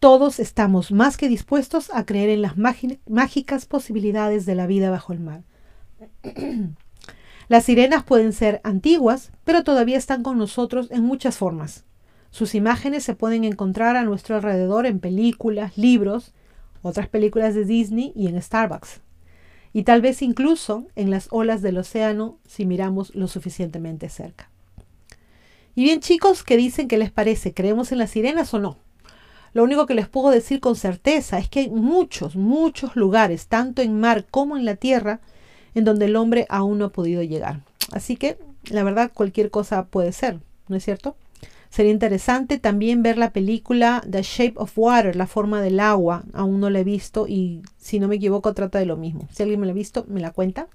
todos 0.00 0.40
estamos 0.40 0.90
más 0.90 1.16
que 1.16 1.28
dispuestos 1.28 1.90
a 1.94 2.04
creer 2.04 2.30
en 2.30 2.42
las 2.42 2.54
mágicas 2.56 3.66
posibilidades 3.66 4.46
de 4.46 4.54
la 4.54 4.66
vida 4.66 4.90
bajo 4.90 5.12
el 5.12 5.20
mar. 5.20 5.42
Las 7.48 7.64
sirenas 7.64 8.02
pueden 8.02 8.32
ser 8.32 8.60
antiguas, 8.64 9.30
pero 9.44 9.62
todavía 9.62 9.98
están 9.98 10.22
con 10.22 10.38
nosotros 10.38 10.90
en 10.90 11.02
muchas 11.02 11.36
formas. 11.36 11.84
Sus 12.32 12.54
imágenes 12.54 13.04
se 13.04 13.14
pueden 13.14 13.44
encontrar 13.44 13.94
a 13.94 14.04
nuestro 14.04 14.36
alrededor 14.36 14.86
en 14.86 15.00
películas, 15.00 15.76
libros, 15.76 16.32
otras 16.80 17.06
películas 17.06 17.54
de 17.54 17.66
Disney 17.66 18.10
y 18.16 18.26
en 18.26 18.40
Starbucks. 18.40 19.00
Y 19.74 19.82
tal 19.82 20.00
vez 20.00 20.22
incluso 20.22 20.86
en 20.96 21.10
las 21.10 21.28
olas 21.30 21.60
del 21.60 21.76
océano 21.76 22.38
si 22.48 22.64
miramos 22.64 23.14
lo 23.14 23.28
suficientemente 23.28 24.08
cerca. 24.08 24.50
Y 25.74 25.84
bien 25.84 26.00
chicos, 26.00 26.42
¿qué 26.42 26.56
dicen 26.56 26.88
que 26.88 26.96
les 26.96 27.10
parece? 27.10 27.52
¿Creemos 27.52 27.92
en 27.92 27.98
las 27.98 28.10
sirenas 28.10 28.52
o 28.54 28.58
no? 28.58 28.78
Lo 29.52 29.62
único 29.62 29.84
que 29.84 29.94
les 29.94 30.08
puedo 30.08 30.30
decir 30.30 30.60
con 30.60 30.74
certeza 30.74 31.38
es 31.38 31.50
que 31.50 31.60
hay 31.60 31.70
muchos, 31.70 32.34
muchos 32.34 32.96
lugares, 32.96 33.46
tanto 33.46 33.82
en 33.82 34.00
mar 34.00 34.24
como 34.30 34.56
en 34.56 34.64
la 34.64 34.76
tierra, 34.76 35.20
en 35.74 35.84
donde 35.84 36.06
el 36.06 36.16
hombre 36.16 36.46
aún 36.48 36.78
no 36.78 36.86
ha 36.86 36.92
podido 36.92 37.22
llegar. 37.22 37.60
Así 37.92 38.16
que, 38.16 38.38
la 38.70 38.84
verdad, 38.84 39.10
cualquier 39.12 39.50
cosa 39.50 39.84
puede 39.84 40.12
ser, 40.12 40.40
¿no 40.68 40.76
es 40.76 40.84
cierto? 40.84 41.14
Sería 41.72 41.90
interesante 41.90 42.58
también 42.58 43.02
ver 43.02 43.16
la 43.16 43.32
película 43.32 44.04
The 44.08 44.20
Shape 44.20 44.52
of 44.56 44.76
Water, 44.76 45.16
La 45.16 45.26
forma 45.26 45.62
del 45.62 45.80
agua. 45.80 46.22
Aún 46.34 46.60
no 46.60 46.68
la 46.68 46.80
he 46.80 46.84
visto 46.84 47.26
y 47.26 47.62
si 47.78 47.98
no 47.98 48.08
me 48.08 48.16
equivoco 48.16 48.52
trata 48.52 48.78
de 48.78 48.84
lo 48.84 48.98
mismo. 48.98 49.26
Si 49.32 49.42
alguien 49.42 49.58
me 49.58 49.64
la 49.64 49.72
ha 49.72 49.74
visto, 49.74 50.04
me 50.06 50.20
la 50.20 50.32
cuenta. 50.32 50.68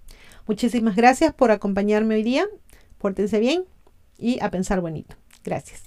Muchísimas 0.47 0.95
gracias 0.95 1.35
por 1.35 1.51
acompañarme 1.51 2.15
hoy 2.15 2.23
día. 2.23 2.47
Pórtense 2.97 3.39
bien 3.39 3.65
y 4.17 4.39
a 4.41 4.49
pensar 4.49 4.81
bonito. 4.81 5.15
Gracias. 5.43 5.86